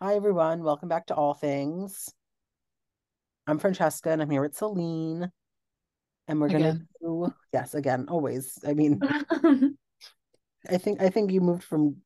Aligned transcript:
Hi, 0.00 0.14
everyone. 0.14 0.62
Welcome 0.62 0.88
back 0.88 1.06
to 1.06 1.14
All 1.14 1.34
Things. 1.34 2.10
I'm 3.46 3.58
Francesca 3.58 4.10
and 4.10 4.20
I'm 4.20 4.30
here 4.30 4.42
with 4.42 4.54
Celine. 4.56 5.30
And 6.28 6.40
we're 6.40 6.48
gonna 6.48 6.80
do, 7.00 7.32
yes, 7.52 7.74
again, 7.74 8.06
always. 8.08 8.58
I 8.66 8.74
mean, 8.74 9.00
I 10.68 10.76
think 10.78 11.00
I 11.00 11.08
think 11.08 11.30
you 11.30 11.40
moved 11.40 11.62
from 11.64 11.96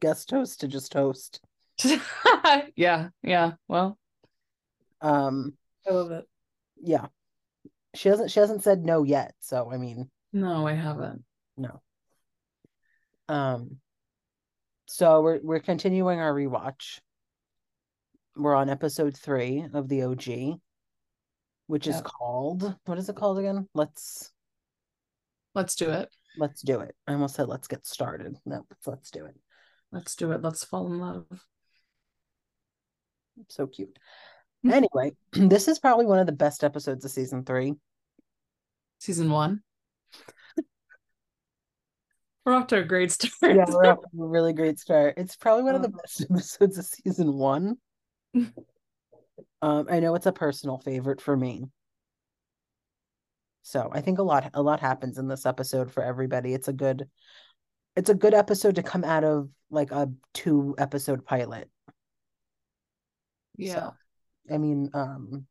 guest 0.00 0.30
host 0.30 0.60
to 0.60 0.68
just 0.68 0.92
host. 0.92 1.40
yeah, 2.76 3.08
yeah. 3.22 3.52
Well, 3.66 3.98
Um, 5.00 5.54
I 5.88 5.92
love 5.92 6.10
it. 6.12 6.26
yeah. 6.80 7.06
She 7.94 8.08
hasn't 8.10 8.30
she 8.30 8.40
hasn't 8.40 8.62
said 8.62 8.84
no 8.84 9.02
yet, 9.04 9.34
so 9.40 9.70
I 9.72 9.78
mean, 9.78 10.10
No, 10.32 10.66
I 10.66 10.74
haven't. 10.74 11.24
no. 11.56 11.80
Um, 13.28 13.78
so 14.86 15.22
we're 15.22 15.40
we're 15.42 15.60
continuing 15.60 16.20
our 16.20 16.32
rewatch. 16.34 17.00
We're 18.36 18.54
on 18.54 18.68
episode 18.68 19.16
three 19.16 19.66
of 19.72 19.88
the 19.88 20.02
OG, 20.02 20.58
which 21.66 21.86
is 21.86 22.00
called, 22.02 22.74
what 22.84 22.98
is 22.98 23.08
it 23.08 23.16
called 23.16 23.38
again? 23.38 23.68
Let's 23.74 24.30
Let's 25.54 25.76
do 25.76 25.90
it. 25.90 26.08
let's 26.36 26.62
do 26.62 26.80
it. 26.80 26.96
I 27.06 27.12
almost 27.12 27.36
said 27.36 27.48
let's 27.48 27.68
get 27.68 27.86
started. 27.86 28.36
No, 28.44 28.66
let's 28.86 29.10
do 29.12 29.26
it. 29.26 29.36
Let's 29.92 30.16
do 30.16 30.32
it. 30.32 30.42
Let's 30.42 30.64
fall 30.64 30.86
in 30.88 30.98
love. 30.98 31.26
So 33.48 33.66
cute. 33.66 33.98
Anyway, 34.66 35.12
this 35.32 35.68
is 35.68 35.78
probably 35.78 36.06
one 36.06 36.18
of 36.18 36.24
the 36.24 36.32
best 36.32 36.64
episodes 36.64 37.04
of 37.04 37.10
season 37.10 37.44
three. 37.44 37.74
Season 38.98 39.30
one. 39.30 39.60
We're 42.46 42.54
off 42.54 42.68
to 42.68 42.78
a 42.78 42.82
great 42.84 43.12
start. 43.12 43.56
Yeah, 43.56 43.66
we're 43.68 43.84
off 43.84 43.98
to 44.00 44.22
a 44.22 44.26
really 44.26 44.54
great 44.54 44.78
start. 44.78 45.14
It's 45.18 45.36
probably 45.36 45.64
one 45.64 45.74
of 45.74 45.82
the 45.82 45.88
Um, 45.88 45.96
best 46.00 46.22
episodes 46.30 46.78
of 46.78 46.86
season 46.86 47.34
one. 47.34 47.76
Um, 49.62 49.86
I 49.90 50.00
know 50.00 50.14
it's 50.14 50.26
a 50.26 50.32
personal 50.32 50.78
favorite 50.78 51.20
for 51.20 51.36
me. 51.36 51.64
So 53.62 53.88
I 53.92 54.02
think 54.02 54.18
a 54.18 54.22
lot 54.22 54.50
a 54.52 54.62
lot 54.62 54.80
happens 54.80 55.16
in 55.16 55.26
this 55.26 55.46
episode 55.46 55.90
for 55.90 56.02
everybody. 56.02 56.52
It's 56.52 56.68
a 56.68 56.72
good 56.72 57.08
it's 57.96 58.10
a 58.10 58.14
good 58.14 58.34
episode 58.34 58.74
to 58.74 58.82
come 58.82 59.04
out 59.04 59.24
of 59.24 59.48
like 59.70 59.90
a 59.90 60.10
two 60.34 60.74
episode 60.78 61.24
pilot. 61.24 61.70
yeah. 63.56 63.74
So, 63.74 63.94
I 64.52 64.58
mean, 64.58 64.90
um, 64.92 65.46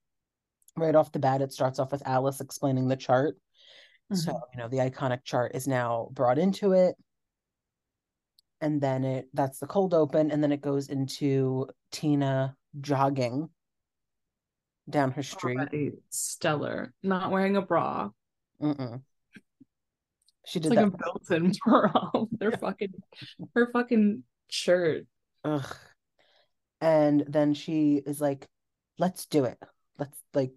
right 0.75 0.94
off 0.94 1.12
the 1.12 1.20
bat, 1.20 1.42
it 1.42 1.52
starts 1.52 1.80
off 1.80 1.92
with 1.92 2.06
Alice 2.06 2.42
explaining 2.42 2.88
the 2.88 2.95
chart. 2.95 3.36
So, 4.14 4.34
Mhm. 4.34 4.42
you 4.53 4.59
know, 4.59 4.68
the 4.68 4.78
iconic 4.78 5.23
chart 5.23 5.56
is 5.56 5.68
now 5.68 6.09
brought 6.12 6.38
into 6.38 6.73
it. 6.73 6.95
And 8.62 8.80
then 8.80 9.03
it 9.03 9.30
that's 9.34 9.59
the 9.59 9.68
cold 9.68 9.94
open, 9.94 10.30
and 10.31 10.44
then 10.44 10.52
it 10.52 10.62
goes 10.62 10.90
into 10.90 11.68
Tina 11.92 12.56
jogging 12.80 13.50
down 14.90 15.12
her 15.12 15.24
street. 15.24 15.58
Already 15.58 15.92
stellar. 16.10 16.94
Not 17.04 17.32
wearing 17.32 17.56
a 17.56 17.62
bra. 17.62 18.10
Mm-mm. 18.62 19.02
She 20.46 20.60
It's 20.60 20.68
like 20.70 20.78
that. 20.80 20.88
a 20.88 20.92
built-in 20.92 21.54
bra. 21.66 21.92
Their 22.32 22.52
fucking 22.52 22.94
her 23.56 23.70
fucking 23.72 24.24
shirt. 24.50 25.06
Ugh. 25.46 25.76
And 26.82 27.24
then 27.28 27.54
she 27.54 28.02
is 28.06 28.20
like, 28.20 28.48
let's 29.00 29.26
do 29.26 29.46
it. 29.46 29.58
Let's 29.98 30.18
like 30.34 30.52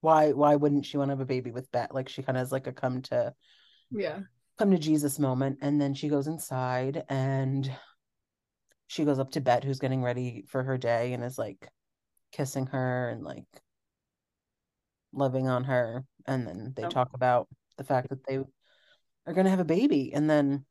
why 0.00 0.32
why 0.32 0.56
wouldn't 0.56 0.86
she 0.86 0.96
want 0.96 1.08
to 1.08 1.12
have 1.12 1.20
a 1.20 1.26
baby 1.26 1.50
with 1.50 1.70
Bette? 1.72 1.92
Like 1.92 2.08
she 2.08 2.22
kind 2.22 2.36
of 2.36 2.40
has 2.42 2.52
like 2.52 2.66
a 2.66 2.72
come 2.72 3.02
to 3.02 3.34
Yeah. 3.90 4.20
come 4.58 4.70
to 4.70 4.78
Jesus 4.78 5.18
moment. 5.18 5.58
And 5.60 5.80
then 5.80 5.92
she 5.94 6.08
goes 6.08 6.26
inside 6.26 7.04
and 7.08 7.70
she 8.94 9.04
goes 9.04 9.18
up 9.18 9.32
to 9.32 9.40
Bette, 9.40 9.66
who's 9.66 9.80
getting 9.80 10.04
ready 10.04 10.44
for 10.46 10.62
her 10.62 10.78
day, 10.78 11.14
and 11.14 11.24
is 11.24 11.36
like 11.36 11.68
kissing 12.30 12.66
her 12.66 13.08
and 13.10 13.24
like 13.24 13.44
loving 15.12 15.48
on 15.48 15.64
her. 15.64 16.04
And 16.28 16.46
then 16.46 16.72
they 16.76 16.82
Yep. 16.82 16.92
talk 16.92 17.10
about 17.12 17.48
the 17.76 17.82
fact 17.82 18.10
that 18.10 18.24
they 18.24 18.36
are 18.36 19.32
going 19.32 19.46
to 19.46 19.50
have 19.50 19.58
a 19.58 19.64
baby. 19.64 20.14
And 20.14 20.30
then 20.30 20.64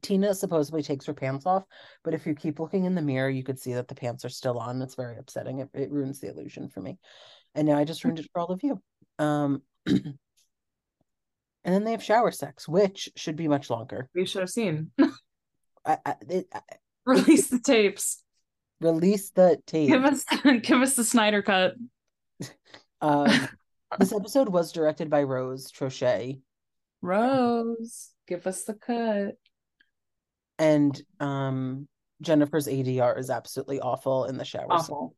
Tina 0.00 0.34
supposedly 0.34 0.82
takes 0.82 1.06
her 1.06 1.14
pants 1.14 1.46
off, 1.46 1.64
but 2.02 2.12
if 2.12 2.26
you 2.26 2.34
keep 2.34 2.58
looking 2.58 2.86
in 2.86 2.96
the 2.96 3.02
mirror, 3.02 3.30
you 3.30 3.44
could 3.44 3.60
see 3.60 3.74
that 3.74 3.86
the 3.86 3.94
pants 3.94 4.24
are 4.24 4.28
still 4.30 4.58
on. 4.58 4.82
It's 4.82 4.96
very 4.96 5.16
upsetting. 5.16 5.60
It, 5.60 5.68
it 5.74 5.92
ruins 5.92 6.18
the 6.18 6.28
illusion 6.28 6.70
for 6.70 6.80
me. 6.80 6.98
And 7.54 7.68
now 7.68 7.78
I 7.78 7.84
just 7.84 8.02
ruined 8.02 8.18
it 8.18 8.28
for 8.32 8.40
all 8.40 8.50
of 8.50 8.64
you. 8.64 8.80
Um, 9.20 9.62
and 9.86 10.16
then 11.62 11.84
they 11.84 11.92
have 11.92 12.02
shower 12.02 12.32
sex, 12.32 12.66
which 12.66 13.10
should 13.14 13.36
be 13.36 13.46
much 13.46 13.70
longer. 13.70 14.08
We 14.12 14.26
should 14.26 14.40
have 14.40 14.50
seen. 14.50 14.90
I, 15.84 15.98
I, 16.04 16.14
it, 16.28 16.46
I, 16.52 16.60
Release 17.06 17.48
the 17.48 17.58
tapes. 17.60 18.22
release 18.80 19.30
the 19.30 19.58
tape. 19.66 19.88
Give 19.88 20.04
us 20.04 20.24
give 20.62 20.80
us 20.82 20.94
the 20.96 21.04
Snyder 21.04 21.42
cut. 21.42 21.74
Um, 23.00 23.48
this 23.98 24.12
episode 24.12 24.48
was 24.48 24.70
directed 24.70 25.10
by 25.10 25.24
Rose 25.24 25.72
Troche, 25.72 26.38
Rose, 27.00 28.10
give 28.28 28.46
us 28.46 28.62
the 28.62 28.74
cut. 28.74 29.34
and 30.60 31.02
um, 31.18 31.88
Jennifer's 32.20 32.68
ADR 32.68 33.18
is 33.18 33.28
absolutely 33.28 33.80
awful 33.80 34.26
in 34.26 34.36
the 34.36 34.44
shower. 34.44 34.68
Awful. 34.70 35.16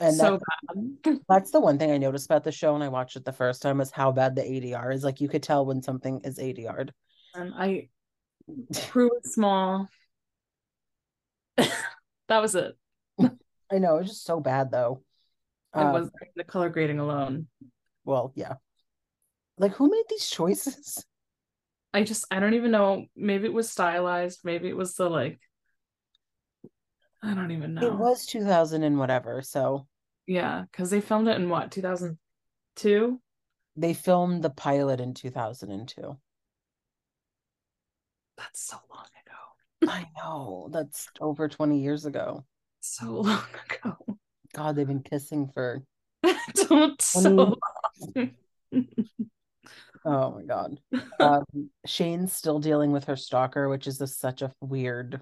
And 0.00 0.14
so 0.14 0.38
that, 0.74 1.02
bad. 1.02 1.20
that's 1.30 1.50
the 1.50 1.60
one 1.60 1.78
thing 1.78 1.90
I 1.92 1.96
noticed 1.96 2.26
about 2.26 2.44
the 2.44 2.52
show 2.52 2.74
when 2.74 2.82
I 2.82 2.88
watched 2.88 3.16
it 3.16 3.24
the 3.24 3.32
first 3.32 3.62
time 3.62 3.80
is 3.80 3.90
how 3.90 4.12
bad 4.12 4.36
the 4.36 4.42
ADR 4.42 4.92
is. 4.92 5.02
Like 5.02 5.22
you 5.22 5.28
could 5.30 5.42
tell 5.42 5.64
when 5.64 5.80
something 5.82 6.20
is 6.24 6.38
ADR'd. 6.38 6.92
And 7.34 7.54
I 7.56 7.88
crew 8.90 9.08
was 9.08 9.32
small. 9.32 9.88
that 12.28 12.38
was 12.40 12.54
it. 12.54 12.76
I 13.70 13.78
know 13.78 13.96
It 13.96 14.00
was 14.00 14.08
just 14.10 14.24
so 14.24 14.40
bad 14.40 14.70
though. 14.70 15.02
It 15.74 15.78
Um, 15.78 15.92
was 15.92 16.10
the 16.36 16.44
color 16.44 16.68
grading 16.68 16.98
alone. 16.98 17.48
well, 18.04 18.32
yeah. 18.34 18.54
Like 19.58 19.72
who 19.72 19.90
made 19.90 20.04
these 20.08 20.28
choices? 20.28 21.04
I 21.94 22.04
just 22.04 22.24
I 22.30 22.40
don't 22.40 22.54
even 22.54 22.70
know. 22.70 23.06
Maybe 23.14 23.44
it 23.46 23.52
was 23.52 23.70
stylized. 23.70 24.40
Maybe 24.44 24.68
it 24.68 24.76
was 24.76 24.94
the 24.94 25.08
like. 25.10 25.40
I 27.22 27.34
don't 27.34 27.50
even 27.52 27.74
know. 27.74 27.86
It 27.86 27.94
was 27.98 28.26
2000 28.26 28.82
and 28.82 28.98
whatever. 28.98 29.42
So 29.42 29.86
Yeah, 30.26 30.64
because 30.70 30.90
they 30.90 31.00
filmed 31.00 31.28
it 31.28 31.36
in 31.36 31.48
what 31.48 31.70
2002. 31.70 33.20
they 33.76 33.92
filmed 33.92 34.42
the 34.42 34.48
pilot 34.48 34.98
in 34.98 35.12
2002. 35.12 36.18
That's 38.36 38.60
so 38.62 38.76
long 38.90 39.06
ago. 39.06 39.21
I 39.86 40.06
know. 40.16 40.68
That's 40.72 41.08
over 41.20 41.48
20 41.48 41.80
years 41.80 42.06
ago. 42.06 42.44
So 42.80 43.20
long 43.20 43.44
ago. 43.70 43.96
God, 44.54 44.76
they've 44.76 44.86
been 44.86 45.02
kissing 45.02 45.48
for 45.52 45.82
don't 46.54 47.00
so. 47.00 47.56
oh 50.04 50.30
my 50.32 50.42
God. 50.46 50.80
Um, 51.20 51.44
Shane's 51.86 52.32
still 52.32 52.58
dealing 52.60 52.92
with 52.92 53.04
her 53.04 53.16
stalker, 53.16 53.68
which 53.68 53.86
is 53.86 53.98
just 53.98 54.20
such 54.20 54.42
a 54.42 54.52
weird 54.60 55.20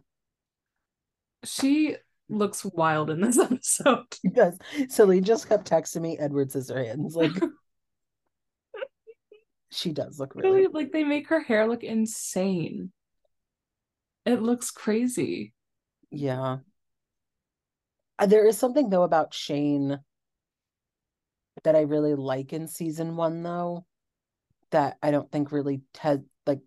She 1.44 1.96
looks 2.28 2.64
wild 2.64 3.10
in 3.10 3.20
this 3.20 3.38
episode. 3.40 4.06
He 4.22 4.28
does. 4.28 4.58
So 4.88 5.08
he 5.10 5.20
just 5.20 5.48
kept 5.48 5.68
texting 5.68 6.02
me 6.02 6.18
Edward 6.18 6.50
Scissorhands. 6.50 7.14
Like 7.14 7.32
she 9.70 9.92
does 9.92 10.18
look 10.18 10.34
really 10.34 10.50
Really, 10.50 10.72
like 10.72 10.92
they 10.92 11.04
make 11.04 11.28
her 11.28 11.40
hair 11.40 11.68
look 11.68 11.84
insane. 11.84 12.92
It 14.30 14.42
looks 14.42 14.70
crazy. 14.70 15.52
yeah. 16.12 16.58
Uh, 18.18 18.26
There 18.26 18.46
is 18.46 18.56
something 18.56 18.88
though 18.90 19.02
about 19.02 19.34
Shane 19.34 19.98
that 21.64 21.74
I 21.74 21.80
really 21.80 22.14
like 22.14 22.52
in 22.52 22.68
season 22.68 23.16
one 23.16 23.42
though, 23.42 23.84
that 24.70 24.98
I 25.02 25.10
don't 25.10 25.30
think 25.32 25.50
really 25.50 25.82
Ted 25.92 26.24
like 26.46 26.60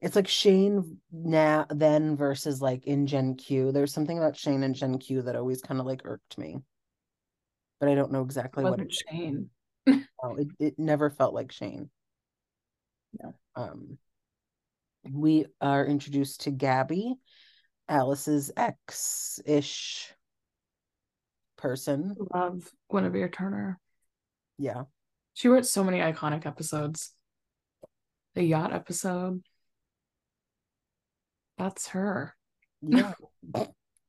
it's 0.00 0.14
like 0.14 0.28
Shane 0.28 1.00
now 1.10 1.66
then 1.68 2.16
versus 2.16 2.62
like 2.62 2.86
in 2.86 3.08
Gen 3.08 3.34
Q. 3.34 3.72
There's 3.72 3.92
something 3.92 4.16
about 4.16 4.36
Shane 4.36 4.62
and 4.62 4.74
Gen 4.74 4.98
Q 4.98 5.22
that 5.22 5.34
always 5.34 5.60
kind 5.60 5.80
of 5.80 5.86
like 5.86 6.02
irked 6.04 6.38
me. 6.38 6.58
But 7.80 7.88
I 7.88 7.96
don't 7.96 8.12
know 8.12 8.20
It 8.20 8.26
exactly 8.26 8.62
what 8.62 8.78
wasn't 8.78 8.92
it 8.92 9.02
Shane. 9.10 9.50
No, 9.86 10.36
it, 10.36 10.48
it 10.60 10.78
never 10.78 11.10
felt 11.10 11.34
like 11.34 11.50
Shane. 11.50 11.90
No. 13.20 13.34
Um, 13.56 13.98
we 15.10 15.46
are 15.60 15.84
introduced 15.86 16.42
to 16.42 16.50
Gabby, 16.50 17.14
Alice's 17.88 18.50
ex-ish 18.56 20.12
person. 21.56 22.14
Love 22.34 22.70
Guinevere 22.90 23.28
Turner. 23.32 23.78
Yeah. 24.58 24.84
She 25.34 25.48
wrote 25.48 25.66
so 25.66 25.84
many 25.84 25.98
iconic 25.98 26.46
episodes. 26.46 27.12
The 28.34 28.42
yacht 28.42 28.72
episode. 28.72 29.42
That's 31.56 31.88
her. 31.88 32.34
Yeah. 32.82 33.12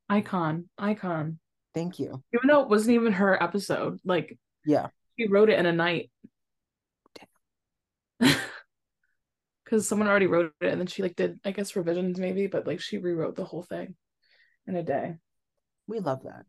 Icon. 0.09 0.69
Icon. 0.77 1.39
Thank 1.73 1.99
you. 1.99 2.23
Even 2.33 2.47
though 2.47 2.61
it 2.63 2.69
wasn't 2.69 2.95
even 2.95 3.13
her 3.13 3.41
episode. 3.41 3.99
Like 4.03 4.37
Yeah. 4.65 4.87
she 5.19 5.27
wrote 5.27 5.49
it 5.49 5.59
in 5.59 5.65
a 5.65 5.71
night. 5.73 6.11
Because 9.69 9.87
someone 9.87 10.07
already 10.07 10.25
wrote 10.25 10.51
it 10.61 10.67
and 10.71 10.81
then 10.81 10.87
she 10.87 11.03
like 11.03 11.15
did, 11.15 11.39
I 11.45 11.51
guess, 11.51 11.75
revisions 11.75 12.17
maybe, 12.17 12.47
but 12.47 12.65
like 12.65 12.81
she 12.81 12.97
rewrote 12.97 13.35
the 13.35 13.45
whole 13.45 13.61
thing 13.61 13.93
in 14.65 14.75
a 14.75 14.81
day. 14.81 15.17
We 15.85 15.99
love 15.99 16.23
that. 16.23 16.45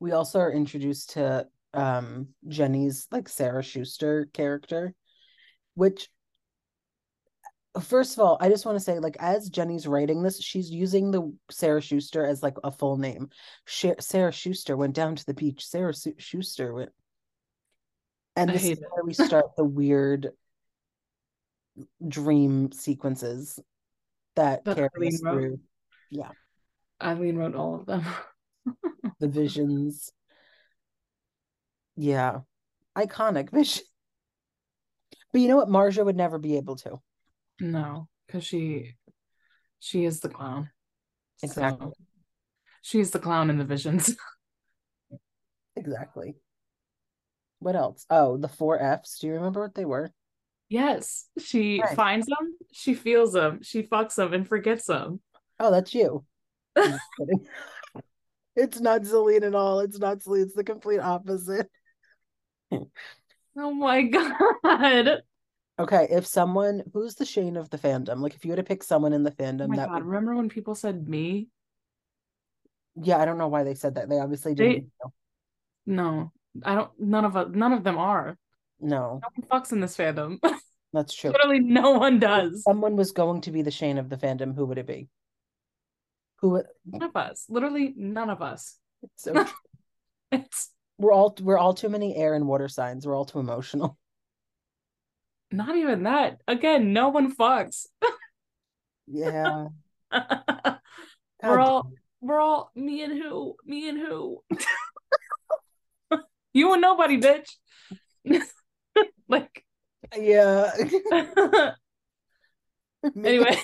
We 0.00 0.12
also 0.12 0.38
are 0.38 0.50
introduced 0.50 1.10
to 1.10 1.46
um 1.74 2.28
Jenny's 2.46 3.08
like 3.10 3.28
Sarah 3.28 3.62
Schuster 3.62 4.30
character, 4.32 4.94
which 5.74 6.08
first 7.78 8.14
of 8.14 8.20
all, 8.20 8.38
I 8.40 8.48
just 8.48 8.64
want 8.64 8.76
to 8.76 8.84
say, 8.84 8.98
like, 8.98 9.16
as 9.20 9.50
Jenny's 9.50 9.86
writing 9.86 10.22
this, 10.22 10.42
she's 10.42 10.70
using 10.70 11.10
the 11.10 11.30
Sarah 11.50 11.82
Schuster 11.82 12.24
as 12.24 12.42
like 12.42 12.56
a 12.64 12.72
full 12.72 12.96
name. 12.96 13.28
Sarah 13.66 14.32
Schuster 14.32 14.78
went 14.78 14.94
down 14.94 15.16
to 15.16 15.26
the 15.26 15.34
beach. 15.34 15.66
Sarah 15.66 15.92
Su- 15.92 16.14
Schuster 16.16 16.72
went, 16.72 16.90
and 18.34 18.48
this 18.48 18.64
is 18.64 18.78
it. 18.78 18.84
where 18.90 19.04
we 19.04 19.12
start 19.12 19.56
the 19.58 19.64
weird 19.64 20.30
dream 22.06 22.72
sequences 22.72 23.58
that 24.36 24.64
carry 24.64 24.88
Ilene 24.96 25.14
us 25.14 25.22
wrote. 25.22 25.34
through. 25.34 25.60
Yeah, 26.10 26.30
Ilene 27.00 27.36
wrote 27.38 27.54
all 27.54 27.74
of 27.76 27.86
them. 27.86 28.04
the 29.20 29.28
visions. 29.28 30.12
Yeah, 31.96 32.40
iconic 32.96 33.50
vision. 33.52 33.84
But 35.32 35.40
you 35.40 35.48
know 35.48 35.56
what? 35.56 35.68
Marja 35.68 36.04
would 36.04 36.16
never 36.16 36.38
be 36.38 36.56
able 36.56 36.76
to. 36.76 37.00
no, 37.60 38.08
because 38.26 38.44
she 38.44 38.94
she 39.80 40.04
is 40.04 40.20
the 40.20 40.28
clown. 40.28 40.70
Exactly. 41.42 41.88
So, 41.88 41.92
she's 42.82 43.10
the 43.10 43.18
clown 43.18 43.50
in 43.50 43.58
the 43.58 43.64
visions. 43.64 44.16
Exactly. 45.76 46.34
What 47.60 47.76
else? 47.76 48.04
Oh, 48.10 48.36
the 48.36 48.48
four 48.48 48.82
F's. 48.82 49.20
Do 49.20 49.28
you 49.28 49.34
remember 49.34 49.60
what 49.60 49.76
they 49.76 49.84
were? 49.84 50.12
Yes, 50.68 51.26
she 51.38 51.80
Right. 51.80 51.96
finds 51.96 52.26
them, 52.26 52.56
she 52.72 52.94
feels 52.94 53.32
them, 53.32 53.60
she 53.62 53.82
fucks 53.82 54.14
them, 54.16 54.32
and 54.34 54.46
forgets 54.48 54.86
them. 54.86 55.20
Oh, 55.60 55.70
that's 55.70 55.94
you. 55.94 56.24
I'm 56.76 56.90
just 56.92 57.02
kidding. 57.18 57.46
It's 58.56 58.80
not 58.80 59.06
Celine 59.06 59.44
at 59.44 59.54
all. 59.54 59.80
It's 59.80 59.98
not 59.98 60.22
Celine. 60.22 60.42
It's 60.42 60.54
the 60.54 60.64
complete 60.64 60.98
opposite. 61.00 61.68
Oh 63.56 63.72
my 63.72 64.02
god! 64.02 65.22
Okay, 65.80 66.08
if 66.10 66.26
someone 66.26 66.82
who's 66.92 67.14
the 67.14 67.24
Shane 67.24 67.56
of 67.56 67.70
the 67.70 67.78
fandom, 67.78 68.20
like 68.20 68.34
if 68.34 68.44
you 68.44 68.50
had 68.50 68.56
to 68.56 68.62
pick 68.64 68.82
someone 68.82 69.12
in 69.12 69.22
the 69.22 69.30
Oh 69.38 69.42
fandom 69.42 69.68
my 69.68 69.76
that 69.76 69.88
god! 69.88 69.94
would, 69.96 70.06
Remember 70.06 70.34
when 70.36 70.48
people 70.48 70.74
said 70.74 71.08
me? 71.08 71.48
yeah, 73.00 73.16
I 73.18 73.24
don't 73.24 73.38
know 73.38 73.48
why 73.48 73.62
they 73.64 73.74
said 73.74 73.94
that. 73.94 74.08
They 74.08 74.18
obviously 74.18 74.54
They- 74.54 74.72
didn't 74.74 74.92
know. 75.02 75.12
No, 75.86 76.32
I 76.64 76.74
don't. 76.74 76.90
None 77.00 77.24
of 77.24 77.36
us. 77.36 77.48
None 77.52 77.72
of 77.72 77.84
them 77.84 77.96
are. 77.98 78.36
No, 78.80 79.20
No 79.22 79.28
one 79.48 79.48
fucks 79.62 79.72
in 79.72 79.80
this 79.80 79.96
fandom. 79.96 80.38
that's 80.92 81.14
true. 81.14 81.30
Literally, 81.30 81.60
no 81.60 81.92
one 81.92 82.14
If 82.14 82.20
does. 82.20 82.62
someone 82.62 82.96
was 82.96 83.12
going 83.12 83.40
to 83.42 83.50
be 83.50 83.62
the 83.62 83.70
Shane 83.70 83.98
of 83.98 84.08
the 84.08 84.16
fandom, 84.16 84.54
who 84.54 84.66
would 84.66 84.78
it 84.78 84.86
be? 84.86 85.08
Who 86.40 86.50
would 86.50 86.66
None 86.86 87.02
of 87.02 87.16
us. 87.16 87.46
Literally, 87.48 87.92
none 87.96 88.30
of 88.30 88.40
us. 88.42 88.78
it's 89.02 89.24
so 89.24 89.32
true. 89.32 89.44
It's 90.30 90.70
we're 90.98 91.12
all 91.12 91.34
we're 91.40 91.56
all 91.58 91.72
too 91.74 91.88
many 91.88 92.14
air 92.14 92.34
and 92.34 92.46
water 92.46 92.68
signs. 92.68 93.06
We're 93.06 93.16
all 93.16 93.24
too 93.24 93.38
emotional. 93.38 93.96
not 95.50 95.74
even 95.74 96.02
that. 96.02 96.42
Again, 96.46 96.92
no 96.92 97.08
one 97.08 97.34
fucks. 97.34 97.86
Yeah. 99.06 99.68
we're 101.42 101.58
all 101.60 101.90
we're 102.20 102.40
all 102.40 102.70
me 102.74 103.02
and 103.02 103.18
who 103.18 103.56
me 103.64 103.88
and 103.88 103.98
who 103.98 104.42
you 106.52 106.72
and 106.72 106.82
nobody 106.82 107.18
bitch 107.20 107.48
like. 109.28 109.64
Yeah. 110.16 110.70
anyway 113.24 113.56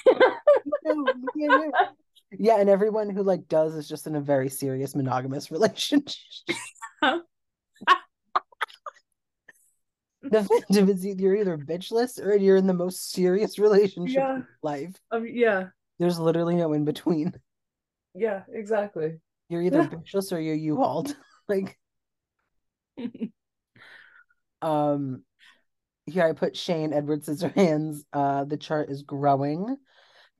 Yeah, 2.38 2.60
and 2.60 2.68
everyone 2.68 3.10
who 3.10 3.22
like 3.22 3.48
does 3.48 3.74
is 3.74 3.88
just 3.88 4.06
in 4.06 4.14
a 4.16 4.20
very 4.20 4.48
serious 4.48 4.94
monogamous 4.94 5.50
relationship. 5.50 6.14
the 10.22 10.46
is 10.70 11.06
either 11.06 11.20
you're 11.22 11.36
either 11.36 11.58
bitchless 11.58 12.20
or 12.24 12.34
you're 12.36 12.56
in 12.56 12.66
the 12.66 12.72
most 12.74 13.10
serious 13.12 13.58
relationship 13.58 14.16
Yeah. 14.16 14.38
life. 14.62 14.94
um, 15.10 15.26
yeah 15.26 15.66
There's 15.98 16.18
literally 16.18 16.54
no 16.56 16.72
in 16.72 16.84
between. 16.84 17.34
yeah 18.14 18.42
exactly 18.52 19.20
You're 19.48 19.62
either 19.62 19.84
bitchless 19.84 20.32
or 20.32 20.38
you're 20.40 20.54
U-hauled. 20.54 21.14
like 21.48 21.78
um 24.62 25.22
here 26.06 26.24
I 26.24 26.32
put 26.32 26.56
Shane 26.56 26.92
Edward 26.92 27.22
Scissorhands. 27.22 28.00
Uh 28.12 28.44
the 28.44 28.56
chart 28.56 28.90
is 28.90 29.02
growing 29.02 29.76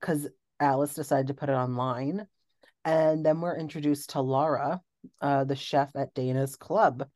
because 0.01 0.29
Alice 0.61 0.95
decided 0.95 1.29
to 1.29 1.35
put 1.35 1.49
it 1.49 1.55
online. 1.55 2.27
And 2.85 3.25
then 3.25 3.41
we're 3.41 3.57
introduced 3.57 4.11
to 4.11 4.21
Laura, 4.21 4.81
uh, 5.21 5.45
the 5.45 5.57
chef 5.57 5.97
at 5.97 6.13
Dana's 6.15 6.55
club. 6.57 7.09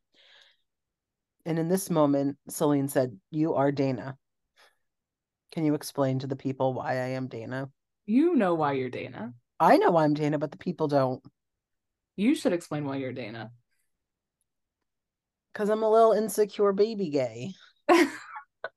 And 1.45 1.59
in 1.59 1.69
this 1.69 1.91
moment, 1.91 2.39
Celine 2.49 2.89
said, 2.89 3.19
You 3.31 3.55
are 3.55 3.71
Dana. 3.71 4.17
Can 5.53 5.65
you 5.65 5.75
explain 5.75 6.19
to 6.21 6.27
the 6.27 6.37
people 6.37 6.75
why 6.75 6.93
I 6.93 7.09
am 7.19 7.29
Dana? 7.29 7.71
you 8.07 8.35
know 8.35 8.55
why 8.55 8.73
you're 8.73 8.89
dana 8.89 9.35
I 9.61 9.77
know 9.77 9.91
why 9.91 10.05
I'm 10.05 10.15
Dana, 10.15 10.39
but 10.39 10.51
the 10.51 10.57
people 10.57 10.89
don't. 10.89 11.23
you 12.17 12.35
should 12.35 12.55
explain 12.55 12.87
why 12.87 12.97
you're 12.97 13.13
dana 13.13 13.51
Because 15.53 15.69
I'm 15.69 15.83
a 15.83 15.91
little 15.91 16.13
insecure 16.13 16.73
baby 16.73 17.11
gay. 17.11 17.53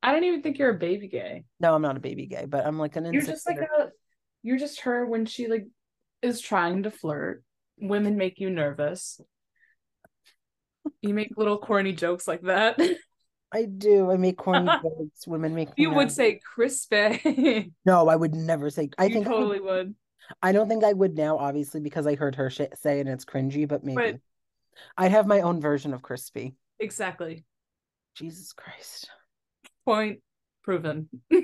i 0.03 0.11
don't 0.11 0.23
even 0.23 0.41
think 0.41 0.57
you're 0.57 0.75
a 0.75 0.77
baby 0.79 1.07
gay 1.07 1.43
No, 1.59 1.73
I'm 1.73 1.81
not 1.81 1.97
a 1.97 2.01
baby 2.01 2.25
gay, 2.27 2.45
but 2.45 2.65
I'm 2.65 2.77
like 2.77 2.95
an 2.95 3.11
you're 3.11 3.21
just 3.21 3.47
like 3.47 3.59
a 3.59 3.89
you're 4.43 4.57
just 4.57 4.81
her 4.81 5.05
when 5.05 5.25
she 5.25 5.47
like 5.47 5.67
is 6.21 6.39
trying 6.41 6.83
to 6.83 6.91
flirt 6.91 7.43
women 7.77 8.17
make 8.17 8.39
you 8.39 8.49
nervous 8.49 9.19
you 11.01 11.13
make 11.13 11.31
little 11.37 11.57
corny 11.57 11.93
jokes 11.93 12.27
like 12.27 12.41
that 12.43 12.79
I 13.53 13.65
do. 13.65 14.09
I 14.09 14.15
make 14.15 14.37
corny 14.37 14.65
jokes. 14.81 15.27
Women 15.27 15.53
make 15.53 15.67
you 15.75 15.89
would 15.89 15.95
nervous. 16.03 16.15
say 16.15 16.39
crispy 16.55 17.73
No, 17.85 18.07
I 18.07 18.15
would 18.15 18.33
never 18.33 18.69
say. 18.69 18.89
I 18.97 19.07
you 19.07 19.13
think 19.13 19.27
I 19.27 19.29
would- 19.31 19.35
totally 19.35 19.59
would 19.59 19.95
I 20.41 20.53
don't 20.53 20.69
think 20.69 20.85
I 20.85 20.93
would 20.93 21.17
now, 21.17 21.37
obviously, 21.37 21.81
because 21.81 22.07
I 22.07 22.15
heard 22.15 22.35
her 22.35 22.49
sh- 22.49 22.61
say 22.75 23.01
and 23.01 23.09
it's 23.09 23.25
cringy, 23.25 23.67
but 23.67 23.83
maybe. 23.83 24.13
But- 24.13 24.19
I'd 24.97 25.11
have 25.11 25.27
my 25.27 25.41
own 25.41 25.59
version 25.59 25.93
of 25.93 26.01
crispy. 26.01 26.55
exactly 26.79 27.43
Jesus 28.15 28.53
Christ. 28.53 29.09
Point 29.91 30.19
proven 30.63 31.09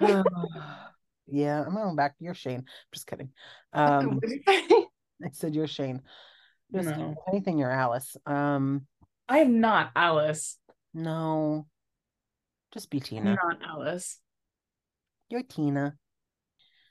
yeah, 0.00 1.64
I'm 1.66 1.74
going 1.74 1.96
back. 1.96 2.14
You're 2.20 2.34
Shane. 2.34 2.64
Just 2.94 3.06
kidding. 3.06 3.30
Um, 3.72 4.20
I 4.48 5.30
said 5.32 5.54
you're 5.54 5.66
Shane. 5.66 6.00
Just 6.72 6.88
kidding. 6.88 7.04
No. 7.04 7.10
If 7.10 7.18
anything, 7.34 7.58
you're 7.58 7.70
Alice. 7.70 8.16
Um, 8.24 8.86
I 9.28 9.40
am 9.40 9.60
not 9.60 9.90
Alice. 9.94 10.56
no. 10.94 11.66
Just 12.72 12.90
be 12.90 13.00
Tina. 13.00 13.34
not 13.34 13.58
Alice. 13.66 14.20
You're 15.28 15.42
Tina. 15.42 15.94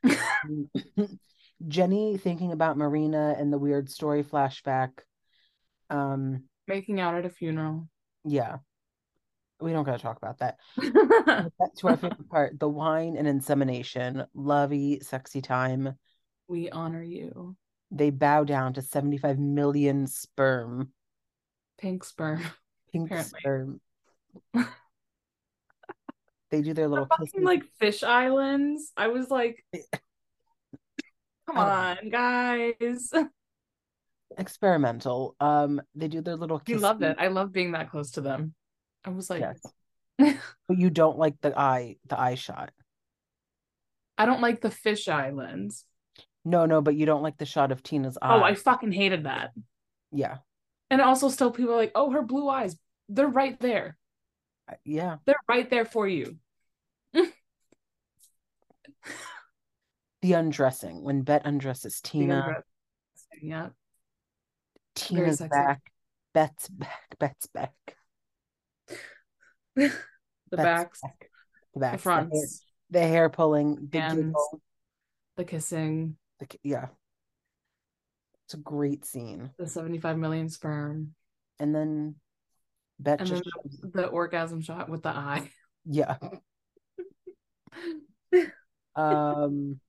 Jenny 1.67 2.17
thinking 2.17 2.51
about 2.51 2.77
Marina 2.77 3.35
and 3.37 3.51
the 3.53 3.57
weird 3.57 3.89
story 3.89 4.23
flashback. 4.23 4.89
Um, 5.89 6.43
Making 6.67 6.99
out 6.99 7.15
at 7.15 7.25
a 7.25 7.29
funeral. 7.29 7.87
yeah. 8.25 8.57
We 9.59 9.71
don't 9.71 9.83
gotta 9.85 10.01
talk 10.01 10.17
about 10.17 10.39
that. 10.39 10.57
To 11.77 11.87
our 11.87 11.97
favorite 11.97 12.29
part, 12.29 12.59
the 12.59 12.69
wine 12.69 13.15
and 13.17 13.27
insemination. 13.27 14.25
Lovey, 14.33 14.99
sexy 15.01 15.41
time. 15.41 15.95
we 16.47 16.69
honor 16.69 17.01
you. 17.03 17.55
They 17.91 18.09
bow 18.09 18.43
down 18.43 18.73
to 18.73 18.81
75 18.81 19.39
million 19.39 20.07
sperm. 20.07 20.91
Pink 21.79 22.03
sperm. 22.03 22.41
Pink 22.91 23.07
Apparently. 23.07 23.39
sperm. 23.39 23.81
they 26.51 26.61
do 26.61 26.73
their 26.73 26.87
little 26.87 27.05
fucking 27.05 27.43
like 27.43 27.63
fish 27.79 28.03
islands. 28.03 28.91
I 28.97 29.07
was 29.07 29.29
like, 29.29 29.63
come 31.47 31.57
I 31.57 31.97
on, 31.99 32.09
guys. 32.09 33.11
experimental. 34.37 35.35
Um, 35.39 35.81
they 35.95 36.07
do 36.07 36.21
their 36.21 36.35
little 36.35 36.61
You 36.67 36.79
loved 36.79 37.03
it. 37.03 37.17
I 37.19 37.27
love 37.27 37.51
being 37.51 37.71
that 37.71 37.89
close 37.89 38.11
to 38.11 38.21
them. 38.21 38.53
I 39.07 39.09
was 39.11 39.29
like, 39.29 39.41
Yes. 39.41 40.37
But 40.67 40.77
you 40.77 40.89
don't 40.89 41.17
like 41.17 41.39
the 41.41 41.57
eye, 41.57 41.95
the 42.07 42.19
eye 42.19 42.35
shot. 42.35 42.71
I 44.17 44.25
don't 44.25 44.41
like 44.41 44.61
the 44.61 44.71
fish 44.71 45.07
eye 45.07 45.29
lens. 45.31 45.85
No, 46.43 46.65
no, 46.65 46.81
but 46.81 46.95
you 46.95 47.05
don't 47.05 47.23
like 47.23 47.37
the 47.37 47.45
shot 47.45 47.71
of 47.71 47.83
Tina's 47.83 48.17
eye. 48.21 48.35
Oh, 48.35 48.43
I 48.43 48.55
fucking 48.55 48.91
hated 48.91 49.23
that. 49.25 49.51
yeah. 50.11 50.37
And 50.89 51.01
also, 51.01 51.27
still, 51.29 51.51
people 51.51 51.73
are 51.73 51.77
like, 51.77 51.91
oh, 51.95 52.11
her 52.11 52.21
blue 52.21 52.47
eyes. 52.47 52.77
They're 53.09 53.27
right 53.27 53.59
there. 53.59 53.97
Yeah. 54.85 55.17
They're 55.25 55.35
right 55.47 55.69
there 55.69 55.85
for 55.85 56.07
you. 56.07 56.37
The 60.23 60.33
undressing. 60.33 61.03
When 61.03 61.21
Bette 61.21 61.47
undresses 61.47 62.01
Tina, 62.01 62.63
Yeah. 63.41 63.69
Tina's 64.95 65.39
back. 65.39 65.81
Bette's 66.33 66.67
back. 66.69 67.17
Bette's 67.19 67.47
back. 67.47 67.96
The 70.49 70.57
backs, 70.57 71.01
back. 71.01 71.29
The 71.73 71.79
the 71.79 71.79
backs. 71.79 72.03
The 72.03 72.09
hair, 72.09 72.19
fronts, 72.27 72.61
the 72.89 72.99
hair 73.01 73.29
pulling. 73.29 73.87
The 73.91 73.99
Hands. 73.99 74.15
giggle. 74.15 74.61
the 75.35 75.43
kissing. 75.45 76.17
The, 76.39 76.47
yeah. 76.63 76.87
It's 78.45 78.53
a 78.53 78.57
great 78.57 79.03
scene. 79.03 79.51
The 79.57 79.67
75 79.67 80.17
million 80.17 80.47
sperm. 80.47 81.13
And 81.59 81.75
then 81.75 82.15
Bette 82.99 83.23
And 83.23 83.29
then 83.29 83.91
the 83.93 84.07
orgasm 84.07 84.61
shot 84.61 84.89
with 84.89 85.03
the 85.03 85.09
eye. 85.09 85.51
yeah. 85.85 86.17
Um 88.95 89.79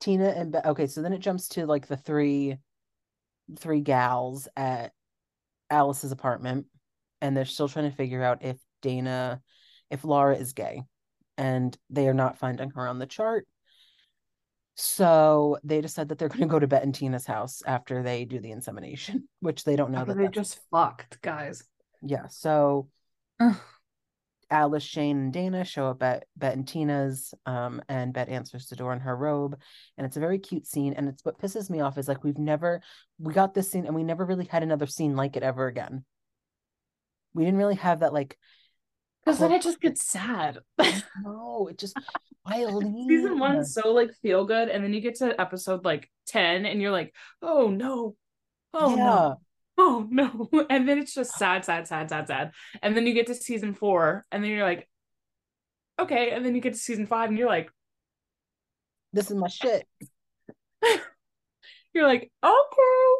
Tina 0.00 0.30
and 0.30 0.50
Bette 0.50 0.68
okay, 0.70 0.86
so 0.88 1.00
then 1.00 1.12
it 1.12 1.20
jumps 1.20 1.48
to 1.48 1.66
like 1.66 1.86
the 1.86 1.96
three 1.96 2.56
three 3.56 3.80
gals 3.80 4.48
at 4.56 4.92
Alice's 5.70 6.10
apartment 6.10 6.66
and 7.20 7.36
they're 7.36 7.44
still 7.44 7.68
trying 7.68 7.90
to 7.90 7.96
figure 7.96 8.22
out 8.22 8.44
if 8.44 8.56
Dana 8.82 9.40
if 9.90 10.04
Laura 10.04 10.36
is 10.36 10.52
gay 10.52 10.82
and 11.36 11.76
they 11.88 12.06
are 12.08 12.14
not 12.14 12.38
finding 12.38 12.70
her 12.70 12.86
on 12.86 12.98
the 12.98 13.06
chart. 13.06 13.46
So 14.76 15.58
they 15.62 15.80
decide 15.80 16.08
that 16.08 16.18
they're 16.18 16.28
going 16.28 16.40
to 16.40 16.46
go 16.46 16.58
to 16.58 16.66
Bette 16.66 16.84
and 16.84 16.94
Tina's 16.94 17.26
house 17.26 17.62
after 17.66 18.02
they 18.02 18.24
do 18.24 18.40
the 18.40 18.50
insemination, 18.52 19.28
which 19.40 19.64
they 19.64 19.76
don't 19.76 19.90
know 19.90 19.98
After 19.98 20.14
that 20.14 20.18
they 20.18 20.28
just 20.28 20.60
fucked, 20.70 21.20
guys. 21.20 21.62
yeah. 22.02 22.28
So 22.28 22.88
Ugh. 23.40 23.56
Alice, 24.50 24.82
Shane, 24.82 25.16
and 25.18 25.32
Dana 25.32 25.64
show 25.64 25.86
up 25.86 26.02
at 26.02 26.24
Bette 26.36 26.54
and 26.54 26.66
Tina's, 26.66 27.32
um, 27.46 27.80
and 27.88 28.12
Bette 28.12 28.32
answers 28.32 28.66
the 28.66 28.74
door 28.74 28.92
in 28.92 29.00
her 29.00 29.16
robe, 29.16 29.56
and 29.96 30.04
it's 30.04 30.16
a 30.16 30.20
very 30.20 30.38
cute 30.38 30.66
scene. 30.66 30.92
And 30.94 31.08
it's 31.08 31.24
what 31.24 31.38
pisses 31.38 31.70
me 31.70 31.80
off 31.80 31.98
is 31.98 32.08
like 32.08 32.24
we've 32.24 32.38
never 32.38 32.80
we 33.18 33.32
got 33.32 33.54
this 33.54 33.70
scene, 33.70 33.86
and 33.86 33.94
we 33.94 34.02
never 34.02 34.24
really 34.24 34.46
had 34.46 34.62
another 34.62 34.86
scene 34.86 35.14
like 35.14 35.36
it 35.36 35.42
ever 35.42 35.66
again. 35.66 36.04
We 37.34 37.44
didn't 37.44 37.58
really 37.58 37.76
have 37.76 38.00
that 38.00 38.12
like 38.12 38.36
Because 39.24 39.38
then 39.38 39.52
it 39.52 39.62
just 39.62 39.80
gets 39.80 40.04
sad. 40.04 40.58
no, 41.22 41.68
it 41.70 41.78
just 41.78 41.96
Eileen. 42.48 43.06
Season 43.08 43.38
one 43.38 43.56
is 43.58 43.74
so 43.74 43.92
like 43.92 44.10
feel 44.22 44.44
good, 44.44 44.68
and 44.68 44.82
then 44.82 44.92
you 44.92 45.00
get 45.00 45.16
to 45.16 45.38
episode 45.40 45.84
like 45.84 46.10
10 46.26 46.66
and 46.66 46.80
you're 46.80 46.90
like, 46.90 47.14
oh 47.42 47.68
no. 47.68 48.16
Oh 48.72 48.90
yeah, 48.90 49.04
no. 49.04 49.40
Oh 49.78 50.06
no. 50.10 50.48
And 50.70 50.88
then 50.88 50.98
it's 50.98 51.14
just 51.14 51.32
sad, 51.36 51.64
sad, 51.64 51.86
sad, 51.86 52.08
sad, 52.08 52.26
sad. 52.26 52.52
And 52.82 52.96
then 52.96 53.06
you 53.06 53.14
get 53.14 53.26
to 53.28 53.34
season 53.34 53.74
four, 53.74 54.24
and 54.30 54.42
then 54.42 54.50
you're 54.50 54.66
like, 54.66 54.88
okay. 55.98 56.30
And 56.30 56.44
then 56.44 56.54
you 56.54 56.60
get 56.60 56.74
to 56.74 56.78
season 56.78 57.06
five, 57.06 57.28
and 57.28 57.38
you're 57.38 57.48
like, 57.48 57.70
this 59.12 59.30
is 59.30 59.36
my 59.36 59.48
shit. 59.48 59.86
you're 61.94 62.06
like, 62.06 62.30
okay. 62.44 63.10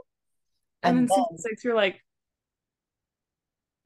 And, 0.82 0.98
And 0.98 1.08
then, 1.08 1.08
season 1.08 1.38
six, 1.38 1.64
you're 1.64 1.74
like, 1.74 2.02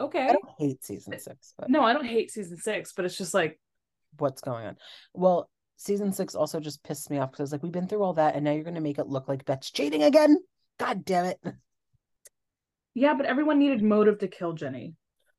okay. 0.00 0.24
I 0.28 0.32
don't 0.32 0.48
hate 0.58 0.84
season 0.84 1.18
six, 1.18 1.54
but 1.58 1.68
No, 1.70 1.82
I 1.82 1.92
don't 1.92 2.04
hate 2.06 2.30
season 2.30 2.56
six, 2.56 2.92
but 2.92 3.04
it's 3.04 3.16
just 3.18 3.34
like, 3.34 3.58
what's 4.18 4.40
going 4.40 4.66
on? 4.66 4.76
Well, 5.12 5.48
season 5.76 6.12
six 6.12 6.34
also 6.34 6.60
just 6.60 6.82
pissed 6.84 7.10
me 7.10 7.18
off 7.18 7.30
because 7.30 7.40
I 7.40 7.44
was 7.44 7.52
like, 7.52 7.62
we've 7.62 7.72
been 7.72 7.88
through 7.88 8.02
all 8.02 8.14
that, 8.14 8.34
and 8.34 8.44
now 8.44 8.52
you're 8.52 8.64
going 8.64 8.74
to 8.74 8.80
make 8.80 8.98
it 8.98 9.08
look 9.08 9.28
like 9.28 9.44
Bette's 9.44 9.70
cheating 9.70 10.02
again. 10.02 10.36
God 10.78 11.04
damn 11.04 11.24
it! 11.26 11.40
yeah, 12.94 13.14
but 13.14 13.26
everyone 13.26 13.58
needed 13.58 13.82
motive 13.82 14.18
to 14.20 14.28
kill 14.28 14.52
Jenny. 14.52 14.94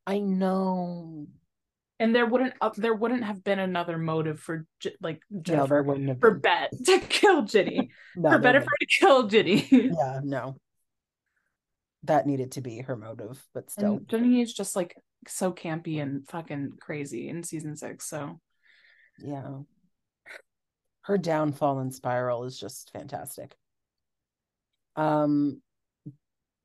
I 0.07 0.19
know. 0.19 1.27
and 1.99 2.13
there 2.15 2.25
wouldn't 2.25 2.53
uh, 2.61 2.69
there 2.77 2.93
wouldn't 2.93 3.23
have 3.23 3.43
been 3.43 3.59
another 3.59 3.97
motive 3.97 4.39
for 4.39 4.65
J- 4.81 4.95
like 5.01 5.21
Jennifer 5.41 5.77
have 5.83 6.19
for 6.19 6.31
been. 6.31 6.41
Bette 6.41 6.77
to 6.85 6.99
kill 7.09 7.41
Ginny 7.43 7.89
No, 8.15 8.29
for 8.29 8.29
there 8.29 8.39
better 8.39 8.59
wouldn't. 8.59 8.65
for 8.65 8.69
her 8.69 8.77
to 8.79 8.85
kill 8.99 9.27
Ginny. 9.27 9.67
Yeah, 9.71 10.19
no. 10.23 10.57
That 12.05 12.27
needed 12.27 12.53
to 12.53 12.61
be 12.61 12.79
her 12.79 12.95
motive, 12.95 13.43
but 13.53 13.69
still. 13.69 13.97
And 13.97 14.07
Ginny 14.07 14.41
is 14.41 14.53
just 14.53 14.75
like 14.75 14.95
so 15.27 15.51
campy 15.51 16.01
and 16.01 16.27
fucking 16.27 16.73
crazy 16.79 17.29
in 17.29 17.43
season 17.43 17.75
six. 17.75 18.07
So 18.09 18.39
Yeah. 19.19 19.59
Her 21.01 21.17
downfall 21.17 21.79
and 21.79 21.93
spiral 21.93 22.45
is 22.45 22.59
just 22.59 22.91
fantastic. 22.91 23.55
Um 24.95 25.61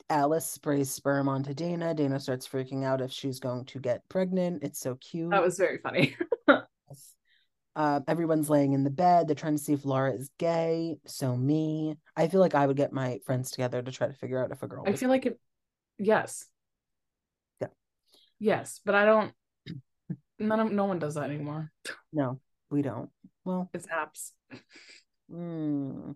Alice 0.09 0.47
sprays 0.47 0.91
sperm 0.91 1.29
onto 1.29 1.55
Dana. 1.55 1.95
Dana 1.95 2.19
starts 2.19 2.49
freaking 2.49 2.85
out 2.85 3.01
if 3.01 3.13
she's 3.13 3.39
going 3.39 3.65
to 3.67 3.79
get 3.79 4.09
pregnant. 4.09 4.65
It's 4.65 4.81
so 4.81 4.97
cute. 4.97 5.31
that 5.31 5.43
was 5.43 5.57
very 5.57 5.79
funny. 5.79 6.17
Uh, 7.77 8.01
everyone's 8.09 8.51
laying 8.51 8.73
in 8.73 8.83
the 8.85 8.91
bed. 8.91 9.29
They're 9.29 9.35
trying 9.37 9.57
to 9.57 9.63
see 9.63 9.73
if 9.73 9.85
Laura 9.85 10.13
is 10.13 10.31
gay. 10.39 10.97
So 11.07 11.37
me. 11.37 11.97
I 12.17 12.29
feel 12.29 12.41
like 12.41 12.55
I 12.55 12.67
would 12.67 12.77
get 12.77 12.93
my 12.93 13.21
friends 13.25 13.51
together 13.51 13.81
to 13.81 13.93
try 13.93 14.09
to 14.09 14.13
figure 14.15 14.43
out 14.43 14.51
if 14.51 14.63
a 14.63 14.67
girl 14.69 14.85
I 14.87 14.93
feel 14.95 15.09
like 15.09 15.27
it. 15.27 15.39
Yes. 15.99 16.47
Yeah. 17.61 17.69
Yes, 18.39 18.81
but 18.85 18.95
I 18.95 19.05
don't. 19.05 19.33
None 20.39 20.61
of 20.61 20.73
no 20.73 20.87
one 20.87 20.99
does 20.99 21.15
that 21.15 21.31
anymore. 21.31 21.71
no, 22.13 22.41
we 22.71 22.83
don't. 22.83 23.11
Well, 23.45 23.71
It's 23.73 23.87
apps. 23.87 24.33
Hmm. 25.31 26.13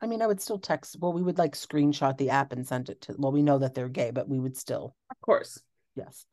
I 0.00 0.06
mean, 0.06 0.20
I 0.20 0.26
would 0.26 0.40
still 0.40 0.58
text. 0.58 0.96
Well, 1.00 1.12
we 1.12 1.22
would 1.22 1.38
like 1.38 1.54
screenshot 1.54 2.18
the 2.18 2.30
app 2.30 2.52
and 2.52 2.66
send 2.66 2.88
it 2.90 3.00
to. 3.02 3.14
Well, 3.18 3.32
we 3.32 3.42
know 3.42 3.58
that 3.58 3.74
they're 3.74 3.88
gay, 3.88 4.10
but 4.10 4.28
we 4.28 4.38
would 4.38 4.56
still, 4.56 4.94
Of 5.10 5.20
course. 5.20 5.60
yes. 5.94 6.26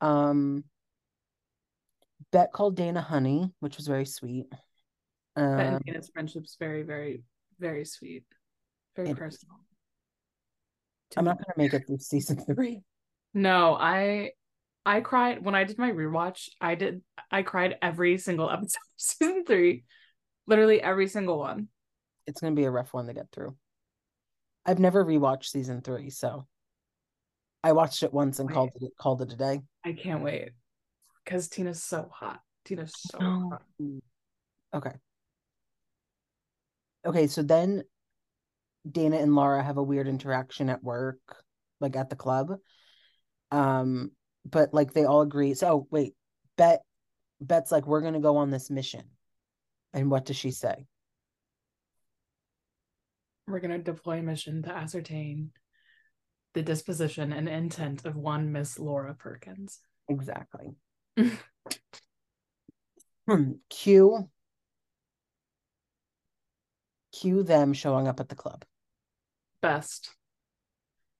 Um, 0.00 0.64
Bette 2.32 2.50
called 2.52 2.76
Dana 2.76 3.00
honey, 3.00 3.52
which 3.60 3.76
was 3.76 3.86
very 3.86 4.06
sweet. 4.06 4.46
Bette 4.50 4.58
and 5.36 5.76
Um, 5.76 5.82
Dana's 5.86 6.10
friendship's 6.12 6.56
very, 6.58 6.82
very, 6.82 7.22
very 7.58 7.84
sweet. 7.84 8.24
Very 8.96 9.10
It 9.10 9.16
personal. 9.16 9.60
I'm 11.16 11.24
not 11.24 11.38
gonna 11.38 11.54
make 11.56 11.72
it 11.72 11.86
through 11.86 11.98
season 11.98 12.38
three. 12.44 12.82
No, 13.32 13.74
I 13.74 14.32
I 14.84 15.00
cried 15.00 15.44
when 15.44 15.54
I 15.54 15.64
did 15.64 15.78
my 15.78 15.90
rewatch. 15.90 16.48
I 16.60 16.74
did 16.74 17.02
I 17.30 17.42
cried 17.42 17.76
every 17.82 18.18
single 18.18 18.50
episode 18.50 18.78
of 18.78 18.96
season 18.96 19.44
three. 19.44 19.84
Literally 20.46 20.80
every 20.82 21.08
single 21.08 21.38
one. 21.38 21.68
It's 22.26 22.40
gonna 22.40 22.54
be 22.56 22.64
a 22.64 22.70
rough 22.70 22.92
one 22.92 23.06
to 23.06 23.14
get 23.14 23.30
through. 23.30 23.56
I've 24.64 24.80
never 24.80 25.04
rewatched 25.04 25.44
season 25.44 25.80
three, 25.80 26.10
so 26.10 26.46
I 27.62 27.72
watched 27.72 28.02
it 28.02 28.12
once 28.12 28.40
and 28.40 28.48
Wait. 28.48 28.54
called 28.54 28.70
it 28.80 28.92
called 28.98 29.22
it 29.22 29.32
a 29.32 29.36
day. 29.36 29.60
I 29.84 29.92
can't 29.92 30.22
wait. 30.24 30.50
Because 31.26 31.48
Tina's 31.48 31.82
so 31.82 32.08
hot. 32.10 32.40
Tina's 32.64 32.94
so 32.96 33.18
Oh. 33.20 33.50
hot. 33.50 33.62
Okay. 34.72 34.94
Okay, 37.04 37.26
so 37.26 37.42
then 37.42 37.82
Dana 38.88 39.16
and 39.16 39.34
Laura 39.34 39.62
have 39.62 39.76
a 39.76 39.82
weird 39.82 40.06
interaction 40.06 40.70
at 40.70 40.84
work, 40.84 41.44
like 41.80 41.96
at 41.96 42.10
the 42.10 42.16
club. 42.16 42.52
Um, 43.50 44.12
but 44.44 44.72
like 44.72 44.92
they 44.92 45.04
all 45.04 45.20
agree. 45.22 45.54
So 45.54 45.68
oh, 45.68 45.88
wait, 45.90 46.14
Bette 46.56 46.82
Bette's 47.40 47.72
like, 47.72 47.86
we're 47.86 48.00
gonna 48.00 48.20
go 48.20 48.36
on 48.36 48.50
this 48.50 48.70
mission. 48.70 49.02
And 49.92 50.10
what 50.10 50.26
does 50.26 50.36
she 50.36 50.52
say? 50.52 50.86
We're 53.48 53.60
gonna 53.60 53.78
deploy 53.78 54.18
a 54.18 54.22
mission 54.22 54.62
to 54.62 54.70
ascertain 54.70 55.50
the 56.54 56.62
disposition 56.62 57.32
and 57.32 57.48
intent 57.48 58.04
of 58.04 58.14
one 58.16 58.52
Miss 58.52 58.78
Laura 58.78 59.14
Perkins. 59.14 59.80
Exactly. 60.08 60.76
Hmm, 63.28 63.54
Cue 63.68 64.28
cue 67.16 67.42
them 67.42 67.72
showing 67.72 68.08
up 68.08 68.20
at 68.20 68.28
the 68.28 68.34
club. 68.34 68.64
Best. 69.62 70.10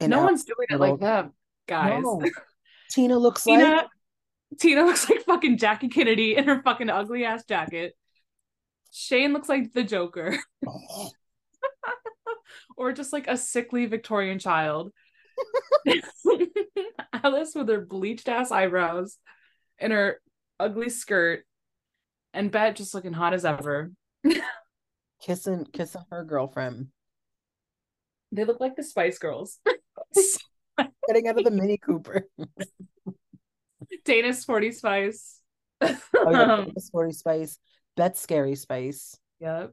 And 0.01 0.11
no 0.11 0.23
one's 0.23 0.45
doing 0.45 0.67
it 0.69 0.79
like 0.79 1.01
that, 1.01 1.31
guys. 1.67 2.03
No. 2.03 2.23
Tina 2.91 3.19
looks 3.19 3.47
like 3.47 3.59
Tina 3.59 3.89
Tina 4.61 4.85
looks 4.85 5.09
like 5.09 5.23
fucking 5.23 5.59
Jackie 5.59 5.89
Kennedy 5.89 6.37
in 6.37 6.45
her 6.45 6.63
fucking 6.63 6.91
ugly 6.91 7.25
ass 7.25 7.45
jacket. 7.45 7.97
Shane 8.93 9.33
looks 9.33 9.49
like 9.49 9.73
the 9.73 9.83
Joker. 9.83 10.39
or 12.77 12.93
just 12.93 13.13
like 13.13 13.27
a 13.27 13.37
sickly 13.37 13.87
Victorian 13.87 14.39
child. 14.39 14.93
Alice 17.13 17.55
with 17.55 17.69
her 17.69 17.81
bleached 17.81 18.29
ass 18.29 18.51
eyebrows 18.51 19.19
and 19.79 19.93
her 19.93 20.21
ugly 20.59 20.91
skirt, 20.91 21.45
and 22.33 22.51
Bette 22.51 22.75
just 22.75 22.95
looking 22.95 23.13
hot 23.13 23.35
as 23.35 23.45
ever. 23.45 23.93
kissing 25.23 25.67
kissing 25.73 26.03
her 26.11 26.25
girlfriend. 26.25 26.89
They 28.33 28.45
look 28.45 28.61
like 28.61 28.77
the 28.77 28.83
Spice 28.83 29.19
Girls. 29.19 29.59
Getting 31.09 31.29
out 31.29 31.39
of 31.39 31.45
the 31.45 31.51
Mini 31.51 31.79
Cooper. 31.79 32.27
Dana's 34.05 34.41
Sporty 34.41 34.73
Spice. 34.73 35.41
Oh, 35.81 35.97
yeah, 36.15 36.43
um, 36.55 36.73
Sporty 36.79 37.13
Spice. 37.13 37.59
Bette's 37.97 38.21
Scary 38.21 38.55
Spice. 38.57 39.17
yep. 39.41 39.73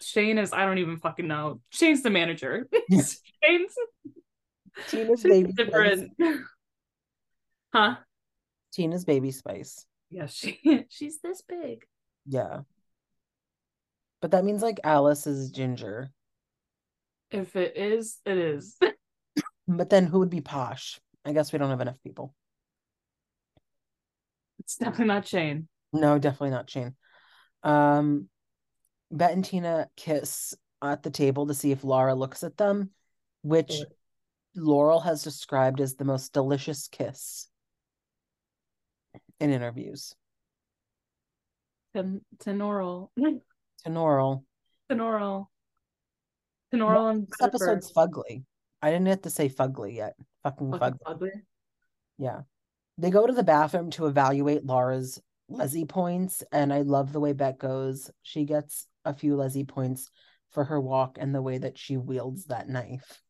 Shane 0.00 0.38
is, 0.38 0.52
I 0.52 0.64
don't 0.64 0.78
even 0.78 0.98
fucking 0.98 1.26
know. 1.26 1.60
Shane's 1.70 2.02
the 2.02 2.10
manager. 2.10 2.68
Shane's, 2.92 3.74
Tina's 4.86 5.22
baby 5.24 5.52
different. 5.52 6.12
Huh? 7.74 7.96
Tina's 8.72 9.04
baby 9.04 9.30
Spice. 9.30 9.84
Yeah, 10.10 10.26
she 10.26 10.86
she's 10.88 11.20
this 11.20 11.42
big. 11.42 11.84
Yeah. 12.26 12.60
But 14.20 14.32
that 14.32 14.44
means 14.44 14.62
like 14.62 14.80
Alice 14.84 15.26
is 15.26 15.50
Ginger. 15.50 16.10
If 17.30 17.56
it 17.56 17.76
is, 17.76 18.18
it 18.24 18.38
is. 18.38 18.76
But 19.70 19.90
then 19.90 20.06
who 20.06 20.20
would 20.20 20.30
be 20.30 20.40
Posh? 20.40 20.98
I 21.26 21.34
guess 21.34 21.52
we 21.52 21.58
don't 21.58 21.68
have 21.68 21.82
enough 21.82 22.02
people. 22.02 22.34
It's 24.60 24.76
definitely 24.76 25.06
not 25.08 25.26
Shane. 25.28 25.68
No, 25.92 26.18
definitely 26.18 26.50
not 26.50 26.70
Shane. 26.70 26.94
Um, 27.62 28.30
Bette 29.10 29.34
and 29.34 29.44
Tina 29.44 29.88
kiss 29.94 30.54
at 30.80 31.02
the 31.02 31.10
table 31.10 31.46
to 31.48 31.54
see 31.54 31.70
if 31.70 31.84
Laura 31.84 32.14
looks 32.14 32.42
at 32.42 32.56
them, 32.56 32.90
which 33.42 33.72
Sure. 33.72 33.86
Laurel 34.56 35.00
has 35.00 35.22
described 35.22 35.82
as 35.82 35.96
the 35.96 36.04
most 36.06 36.32
delicious 36.32 36.88
kiss 36.88 37.48
in 39.40 39.50
interviews. 39.50 40.14
Ten- 41.94 42.20
Tenoral. 42.38 43.10
Laurel. 43.86 44.44
Tenoral. 44.90 45.46
Tenoral 46.74 47.10
and 47.10 47.26
This 47.26 47.40
episode's 47.42 47.92
fugly. 47.92 48.44
I 48.82 48.90
didn't 48.90 49.06
have 49.06 49.22
to 49.22 49.30
say 49.30 49.48
fugly 49.48 49.94
yet. 49.94 50.14
Fucking 50.42 50.72
Fucking 50.72 50.98
fugly. 50.98 50.98
ugly. 51.06 51.30
Yeah. 52.18 52.40
They 52.98 53.10
go 53.10 53.26
to 53.26 53.32
the 53.32 53.42
bathroom 53.44 53.90
to 53.92 54.06
evaluate 54.06 54.64
Laura's 54.64 55.20
Leslie 55.48 55.86
points, 55.86 56.42
and 56.52 56.72
I 56.72 56.82
love 56.82 57.12
the 57.12 57.20
way 57.20 57.32
Bette 57.32 57.56
goes. 57.58 58.10
She 58.22 58.44
gets 58.44 58.86
a 59.04 59.14
few 59.14 59.36
Leslie 59.36 59.64
points 59.64 60.10
for 60.50 60.64
her 60.64 60.80
walk 60.80 61.16
and 61.18 61.34
the 61.34 61.42
way 61.42 61.58
that 61.58 61.78
she 61.78 61.96
wields 61.96 62.46
that 62.46 62.68
knife. 62.68 63.22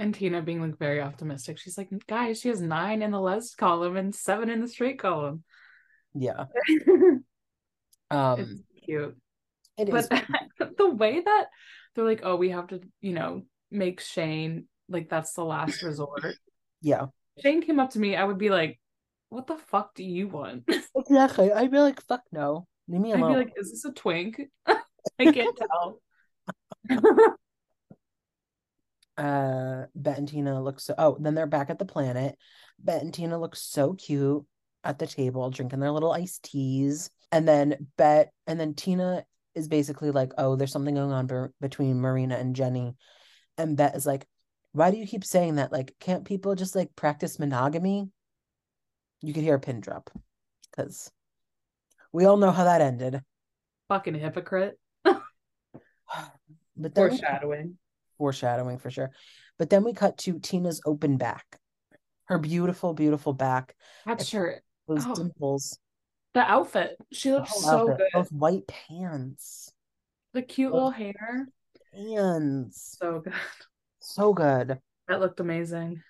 And 0.00 0.14
Tina 0.14 0.42
being 0.42 0.60
like 0.60 0.78
very 0.78 1.00
optimistic. 1.00 1.58
She's 1.58 1.76
like, 1.78 1.90
guys, 2.08 2.40
she 2.40 2.48
has 2.48 2.60
nine 2.60 3.02
in 3.02 3.10
the 3.10 3.20
les 3.20 3.54
column 3.54 3.96
and 3.96 4.14
seven 4.14 4.48
in 4.50 4.60
the 4.60 4.68
straight 4.68 4.98
column. 4.98 5.44
Yeah. 6.14 6.46
it's 6.66 7.22
Um 8.10 8.64
cute. 8.84 9.16
it 9.78 9.88
is 9.88 10.08
But 10.08 10.24
the 10.78 10.90
way 10.90 11.20
that 11.20 11.46
they're 11.94 12.04
like, 12.04 12.20
oh, 12.24 12.36
we 12.36 12.50
have 12.50 12.68
to, 12.68 12.80
you 13.00 13.12
know, 13.12 13.42
make 13.70 14.00
Shane 14.00 14.66
like 14.88 15.08
that's 15.08 15.34
the 15.34 15.44
last 15.44 15.82
resort. 15.84 16.24
yeah. 16.80 17.06
Shane 17.42 17.62
came 17.62 17.78
up 17.78 17.90
to 17.90 17.98
me, 18.00 18.16
I 18.16 18.24
would 18.24 18.38
be 18.38 18.50
like, 18.50 18.80
what 19.28 19.46
the 19.46 19.56
fuck 19.56 19.94
do 19.94 20.02
you 20.02 20.28
want? 20.28 20.64
Exactly. 20.96 21.52
I'd 21.52 21.70
be 21.70 21.78
like, 21.78 22.00
fuck 22.02 22.22
no. 22.32 22.66
Leave 22.88 23.00
me 23.00 23.12
I'd 23.12 23.20
alone. 23.20 23.32
be 23.32 23.38
like, 23.38 23.52
is 23.56 23.70
this 23.70 23.84
a 23.84 23.92
twink? 23.92 24.40
I 24.66 25.30
can't 25.32 25.56
tell. 25.56 26.00
uh 29.16 29.79
Bette 29.94 30.18
and 30.18 30.28
Tina 30.28 30.62
look 30.62 30.80
so 30.80 30.94
oh, 30.98 31.16
then 31.20 31.34
they're 31.34 31.46
back 31.46 31.70
at 31.70 31.78
the 31.78 31.84
planet. 31.84 32.36
Bette 32.78 33.04
and 33.04 33.14
Tina 33.14 33.38
look 33.38 33.56
so 33.56 33.94
cute 33.94 34.44
at 34.84 34.98
the 34.98 35.06
table, 35.06 35.50
drinking 35.50 35.80
their 35.80 35.90
little 35.90 36.12
iced 36.12 36.44
teas. 36.44 37.10
And 37.32 37.46
then 37.46 37.88
Bette 37.96 38.30
and 38.46 38.58
then 38.58 38.74
Tina 38.74 39.24
is 39.54 39.68
basically 39.68 40.10
like, 40.10 40.32
oh, 40.38 40.56
there's 40.56 40.72
something 40.72 40.94
going 40.94 41.12
on 41.12 41.26
be- 41.26 41.52
between 41.60 42.00
Marina 42.00 42.36
and 42.36 42.56
Jenny. 42.56 42.94
And 43.58 43.76
Bette 43.76 43.96
is 43.96 44.06
like, 44.06 44.26
why 44.72 44.90
do 44.90 44.96
you 44.96 45.06
keep 45.06 45.24
saying 45.24 45.56
that? 45.56 45.72
Like, 45.72 45.94
can't 46.00 46.24
people 46.24 46.54
just 46.54 46.76
like 46.76 46.94
practice 46.96 47.38
monogamy? 47.38 48.08
You 49.22 49.34
could 49.34 49.42
hear 49.42 49.56
a 49.56 49.60
pin 49.60 49.80
drop 49.80 50.10
because 50.70 51.10
we 52.12 52.24
all 52.24 52.36
know 52.36 52.52
how 52.52 52.64
that 52.64 52.80
ended. 52.80 53.20
Fucking 53.88 54.14
hypocrite. 54.14 54.78
But 56.76 56.94
then 56.94 57.10
Foreshadowing. 57.10 57.76
foreshadowing 58.16 58.78
for 58.78 58.90
sure. 58.90 59.10
But 59.60 59.68
then 59.68 59.84
we 59.84 59.92
cut 59.92 60.16
to 60.20 60.38
Tina's 60.38 60.80
open 60.86 61.18
back, 61.18 61.44
her 62.24 62.38
beautiful, 62.38 62.94
beautiful 62.94 63.34
back, 63.34 63.76
That 64.06 64.24
shirt. 64.26 64.62
those 64.88 65.04
Oh. 65.06 65.14
dimples, 65.14 65.78
The 66.32 66.40
outfit. 66.40 66.96
She 67.12 67.30
looks 67.30 67.54
so 67.60 67.90
outfit, 67.90 67.98
good. 67.98 68.08
those 68.14 68.32
white 68.32 68.66
pants, 68.66 69.70
The 70.32 70.40
cute 70.40 70.72
those- 70.72 70.74
little 70.76 70.90
hair. 70.92 71.46
pants, 71.92 72.96
So 72.98 73.20
good. 73.20 73.34
so 73.98 74.32
good. 74.32 74.80
That 75.08 75.20
looked 75.20 75.40
amazing. 75.40 76.02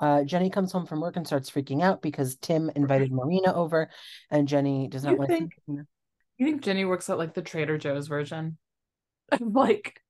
Uh, 0.00 0.24
Jenny 0.24 0.48
comes 0.48 0.72
home 0.72 0.86
from 0.86 1.02
work 1.02 1.16
and 1.16 1.26
starts 1.26 1.50
freaking 1.50 1.82
out 1.82 2.00
because 2.00 2.36
Tim 2.36 2.70
invited 2.70 3.12
Marina 3.12 3.52
over, 3.52 3.90
and 4.30 4.48
Jenny 4.48 4.88
does 4.88 5.04
not 5.04 5.12
You 5.12 5.16
want 5.18 5.30
to. 5.30 5.86
You 6.38 6.46
think 6.46 6.62
Jenny 6.62 6.86
works 6.86 7.10
at 7.10 7.18
like 7.18 7.34
the 7.34 7.42
Trader 7.42 7.76
Joe's 7.76 8.08
version? 8.08 8.56
of 9.32 9.40
like 9.54 10.00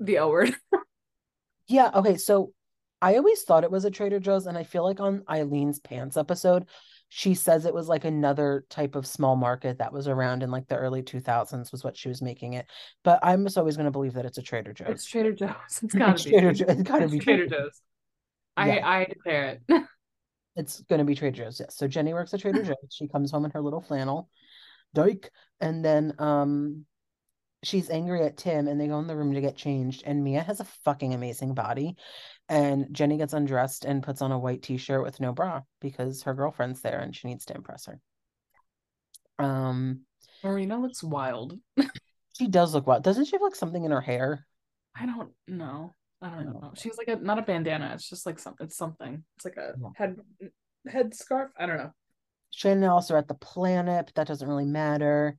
the 0.00 0.16
L 0.16 0.30
word. 0.30 0.54
Yeah, 1.72 1.90
okay, 1.94 2.18
so 2.18 2.52
I 3.00 3.16
always 3.16 3.42
thought 3.42 3.64
it 3.64 3.70
was 3.70 3.86
a 3.86 3.90
Trader 3.90 4.20
Joe's, 4.20 4.46
and 4.46 4.58
I 4.58 4.62
feel 4.62 4.84
like 4.84 5.00
on 5.00 5.20
Ilene's 5.28 5.80
pants 5.80 6.18
episode, 6.18 6.66
she 7.08 7.34
says 7.34 7.64
it 7.64 7.72
was 7.72 7.88
like 7.88 8.04
another 8.04 8.66
type 8.68 8.94
of 8.94 9.06
small 9.06 9.36
market 9.36 9.78
that 9.78 9.92
was 9.92 10.06
around 10.06 10.42
in 10.42 10.50
like 10.50 10.68
the 10.68 10.76
early 10.76 11.02
2000s 11.02 11.72
was 11.72 11.82
what 11.82 11.96
she 11.96 12.08
was 12.08 12.20
making 12.20 12.52
it. 12.54 12.66
But 13.04 13.20
I'm 13.22 13.44
just 13.44 13.56
always 13.56 13.76
going 13.76 13.86
to 13.86 13.90
believe 13.90 14.12
that 14.14 14.26
it's 14.26 14.36
a 14.38 14.42
Trader 14.42 14.74
It's 14.86 15.04
Joe's. 15.04 15.04
Trader 15.06 15.32
Joe's. 15.32 15.54
It's 15.82 15.94
gotta 15.94 16.12
It's 16.14 16.24
be. 16.24 16.30
Trader 16.30 16.52
Joe's. 16.52 16.68
It's 16.68 16.82
gotta 16.82 17.04
It's 17.04 17.12
be 17.12 17.18
Trader 17.20 17.46
Trader 17.46 17.46
Joe's. 17.46 17.80
I 18.56 18.72
Yeah. 18.76 18.88
I 18.88 19.04
declare 19.06 19.60
it. 19.68 19.82
It's 20.56 20.82
going 20.82 20.98
to 20.98 21.04
be 21.06 21.14
Trader 21.14 21.44
Joe's. 21.44 21.60
Yes. 21.60 21.76
So 21.76 21.88
Jenny 21.88 22.12
works 22.12 22.34
at 22.34 22.40
Trader 22.40 22.62
Joe's. 22.62 22.76
She 22.90 23.08
comes 23.08 23.30
home 23.30 23.46
in 23.46 23.50
her 23.52 23.62
little 23.62 23.80
flannel, 23.80 24.28
dyke, 24.92 25.30
and 25.60 25.82
then 25.82 26.12
um 26.18 26.84
she's 27.62 27.90
angry 27.90 28.22
at 28.22 28.36
Tim 28.36 28.66
and 28.68 28.80
they 28.80 28.88
go 28.88 28.98
in 28.98 29.06
the 29.06 29.16
room 29.16 29.34
to 29.34 29.40
get 29.40 29.56
changed 29.56 30.02
and 30.04 30.24
Mia 30.24 30.42
has 30.42 30.60
a 30.60 30.64
fucking 30.84 31.14
amazing 31.14 31.54
body 31.54 31.96
and 32.48 32.86
Jenny 32.92 33.16
gets 33.18 33.32
undressed 33.34 33.84
and 33.84 34.02
puts 34.02 34.20
on 34.20 34.32
a 34.32 34.38
white 34.38 34.62
t-shirt 34.62 35.02
with 35.02 35.20
no 35.20 35.32
bra 35.32 35.62
because 35.80 36.22
her 36.24 36.34
girlfriend's 36.34 36.80
there 36.80 36.98
and 36.98 37.14
she 37.14 37.28
needs 37.28 37.44
to 37.46 37.54
impress 37.54 37.86
her. 37.86 38.00
Um 39.38 40.00
Marina 40.44 40.78
looks 40.78 41.02
wild. 41.02 41.58
she 42.36 42.48
does 42.48 42.74
look 42.74 42.86
wild. 42.86 43.04
Doesn't 43.04 43.26
she 43.26 43.32
have 43.36 43.42
like 43.42 43.54
something 43.54 43.84
in 43.84 43.90
her 43.92 44.00
hair? 44.00 44.46
I 44.96 45.06
don't 45.06 45.30
know. 45.46 45.94
I 46.20 46.30
don't 46.30 46.46
know. 46.60 46.72
She's 46.76 46.98
like 46.98 47.08
a 47.08 47.16
not 47.16 47.38
a 47.38 47.42
bandana. 47.42 47.92
It's 47.94 48.08
just 48.08 48.26
like 48.26 48.38
something. 48.38 48.66
It's 48.66 48.76
something. 48.76 49.24
It's 49.36 49.44
like 49.44 49.56
a 49.56 49.74
Yeah. 49.80 49.88
head 49.96 50.16
head 50.88 51.14
scarf. 51.14 51.50
I 51.56 51.66
don't 51.66 51.78
know. 51.78 51.92
Shannon 52.50 52.90
also 52.90 53.16
at 53.16 53.28
the 53.28 53.34
planet, 53.34 54.06
but 54.06 54.14
that 54.16 54.26
doesn't 54.26 54.48
really 54.48 54.66
matter. 54.66 55.38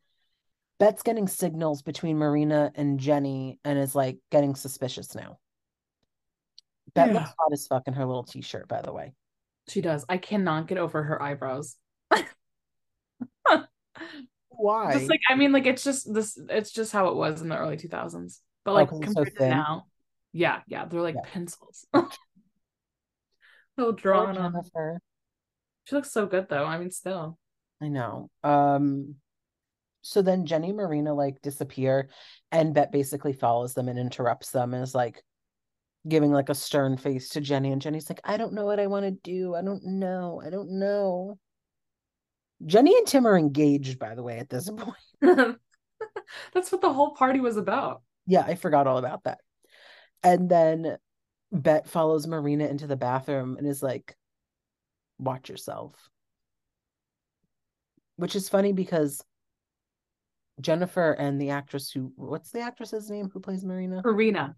Bette's 0.84 1.02
getting 1.02 1.30
signals 1.30 1.82
between 1.82 2.18
Marina 2.18 2.70
and 2.76 3.00
Jenny 3.00 3.58
and 3.64 3.80
is 3.80 3.96
like 3.96 4.18
getting 4.32 4.54
suspicious 4.54 5.16
now. 5.16 5.40
Bette 6.94 7.08
Yeah. 7.14 7.20
looks 7.20 7.34
hot 7.40 7.54
as 7.54 7.66
fuck 7.68 7.88
in 7.88 7.94
her 7.94 8.06
little 8.06 8.26
t-shirt, 8.26 8.68
by 8.68 8.82
the 8.82 8.92
way. 8.92 9.14
She 9.70 9.80
does. 9.80 10.04
I 10.10 10.18
cannot 10.18 10.68
get 10.68 10.78
over 10.78 11.02
her 11.02 11.24
eyebrows. 11.24 11.78
Why? 14.50 14.92
Just 14.94 15.10
like 15.10 15.22
I 15.30 15.36
mean, 15.36 15.54
like 15.54 15.68
it's 15.68 15.86
just 15.86 16.14
this. 16.14 16.38
It's 16.50 16.72
just 16.72 16.92
how 16.92 17.08
it 17.08 17.16
was 17.16 17.42
in 17.42 17.48
the 17.48 17.58
early 17.58 17.78
two 17.78 17.88
thousands. 17.88 18.42
But 18.66 18.72
Oh, 18.72 18.76
like 18.76 18.90
'cause 18.90 19.00
it's 19.04 19.14
so 19.14 19.24
compared 19.24 19.38
to 19.38 19.50
now, 19.52 19.88
yeah, 20.34 20.64
yeah, 20.68 20.84
they're 20.84 21.00
like 21.00 21.16
Yeah. 21.16 21.22
pencils. 21.24 21.88
so 21.94 22.10
Poor 23.78 23.94
drawn 23.94 24.38
on. 24.38 24.70
her. 24.76 25.00
She 25.86 25.96
looks 25.96 26.12
so 26.12 26.26
good 26.26 26.50
though. 26.50 26.66
I 26.66 26.78
mean, 26.78 26.92
still. 26.92 27.40
I 27.82 27.88
know. 27.88 28.30
Um, 28.44 29.16
so 30.04 30.22
then 30.22 30.46
Jenny 30.46 30.70
and 30.70 30.78
Marina 30.78 31.14
like 31.14 31.42
disappear, 31.42 32.10
and 32.52 32.74
Bette 32.74 32.92
basically 32.92 33.34
follows 33.34 33.74
them 33.74 33.88
and 33.88 33.98
interrupts 33.98 34.52
them 34.52 34.74
and 34.74 34.84
is 34.84 34.94
like 34.94 35.24
giving 36.08 36.32
like 36.32 36.50
a 36.50 36.56
stern 36.56 36.98
face 36.98 37.30
to 37.30 37.42
Jenny, 37.42 37.72
and 37.72 37.82
Jenny's 37.82 38.10
like, 38.10 38.20
I 38.24 38.36
don't 38.36 38.54
know 38.54 38.66
what 38.66 38.82
I 38.82 38.88
want 38.88 39.06
to 39.06 39.12
do. 39.12 39.56
I 39.56 39.62
don't 39.62 39.84
know. 39.86 40.42
I 40.46 40.50
don't 40.50 40.78
know. 40.78 41.40
Jenny 42.66 42.98
and 42.98 43.08
Tim 43.08 43.26
are 43.26 43.38
engaged, 43.38 43.98
by 43.98 44.14
the 44.14 44.24
way, 44.24 44.40
at 44.40 44.50
this 44.50 44.70
point. 44.70 44.98
That's 46.54 46.72
what 46.72 46.82
the 46.82 46.94
whole 46.94 47.16
party 47.16 47.40
was 47.40 47.56
about. 47.56 48.02
Yeah, 48.28 48.44
I 48.46 48.56
forgot 48.56 48.88
all 48.88 48.98
about 48.98 49.24
that. 49.24 49.40
And 50.22 50.50
then 50.50 50.98
Bette 51.52 51.88
follows 51.88 52.28
Marina 52.28 52.66
into 52.68 52.88
the 52.88 52.98
bathroom 52.98 53.56
and 53.58 53.66
is 53.66 53.82
like, 53.82 54.18
watch 55.18 55.50
yourself. 55.50 55.94
Which 58.18 58.36
is 58.36 58.50
funny 58.50 58.74
because 58.74 59.22
Jennifer 60.62 61.14
and 61.14 61.40
the 61.40 61.50
actress 61.50 61.92
who, 61.92 62.12
what's 62.16 62.52
the 62.52 62.62
actress's 62.62 63.10
name 63.10 63.30
who 63.34 63.40
plays 63.40 63.66
Marina? 63.66 64.02
Karina. 64.04 64.56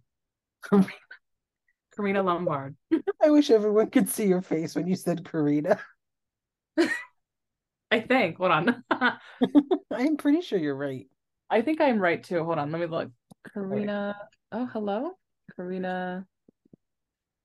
Karina 1.96 2.24
Lombard. 2.24 2.76
I 3.24 3.30
wish 3.30 3.50
everyone 3.50 3.90
could 3.90 4.10
see 4.10 4.28
your 4.28 4.42
face 4.42 4.76
when 4.76 4.88
you 4.88 4.96
said 4.96 5.30
Karina. 5.30 5.80
I 7.92 8.00
think. 8.02 8.38
Hold 8.38 8.52
on. 8.52 8.84
I'm 9.92 10.18
pretty 10.18 10.42
sure 10.42 10.60
you're 10.60 10.76
right. 10.76 11.08
I 11.50 11.62
think 11.62 11.80
I'm 11.80 12.00
right 12.00 12.22
too. 12.22 12.44
Hold 12.44 12.58
on. 12.58 12.72
Let 12.72 12.82
me 12.82 12.88
look. 12.88 13.12
Karina. 13.54 14.16
Oh, 14.52 14.66
hello. 14.66 15.12
Karina 15.56 16.26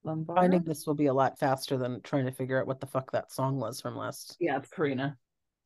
Lombard. 0.02 0.38
Finding 0.38 0.62
this 0.64 0.86
will 0.86 0.94
be 0.94 1.06
a 1.06 1.14
lot 1.14 1.38
faster 1.38 1.76
than 1.76 2.00
trying 2.02 2.24
to 2.24 2.32
figure 2.32 2.60
out 2.60 2.66
what 2.66 2.80
the 2.80 2.86
fuck 2.86 3.12
that 3.12 3.30
song 3.30 3.58
was 3.58 3.80
from 3.80 3.96
last. 3.96 4.36
Yeah, 4.40 4.56
it's 4.56 4.70
Karina. 4.70 5.16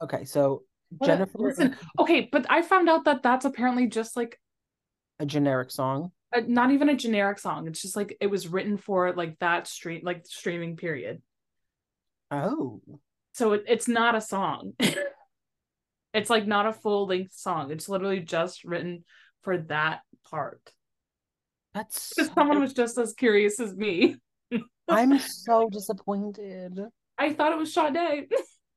Okay, 0.02 0.24
so 0.24 0.64
What- 0.98 1.06
Jennifer, 1.06 1.38
Listen. 1.38 1.76
Okay, 1.98 2.28
but 2.30 2.46
I 2.50 2.62
found 2.62 2.88
out 2.88 3.04
that 3.04 3.22
that's 3.22 3.44
apparently 3.44 3.86
just 3.86 4.16
like 4.16 4.38
a 5.20 5.26
generic 5.26 5.70
song. 5.70 6.10
a, 6.32 6.40
not 6.42 6.70
even 6.72 6.88
a 6.88 6.96
generic 6.96 7.38
song. 7.38 7.66
It's 7.68 7.80
just 7.82 7.96
like 7.96 8.16
it 8.20 8.26
was 8.28 8.48
written 8.48 8.76
for 8.76 9.12
like 9.14 9.38
that 9.38 9.66
stream, 9.66 10.02
like 10.04 10.26
streaming 10.26 10.76
period. 10.76 11.22
Oh, 12.30 12.80
So 13.32 13.52
it, 13.52 13.64
it's 13.68 13.86
not 13.88 14.14
a 14.14 14.20
song. 14.20 14.72
it's 16.14 16.30
like 16.30 16.46
not 16.46 16.66
a 16.66 16.72
full 16.72 17.06
length 17.06 17.34
song. 17.34 17.70
It's 17.70 17.88
literally 17.88 18.20
just 18.20 18.64
written 18.64 19.04
for 19.42 19.58
that 19.58 20.00
part. 20.28 20.60
that's 21.74 22.08
Because 22.16 22.28
so- 22.28 22.34
someone 22.34 22.60
was 22.60 22.72
just 22.72 22.98
as 22.98 23.12
curious 23.14 23.60
as 23.60 23.74
me. 23.74 24.16
I'm 24.88 25.18
so 25.20 25.68
disappointed. 25.70 26.80
I 27.18 27.32
thought 27.32 27.52
it 27.52 27.58
was 27.58 27.72
Sade. 27.72 28.26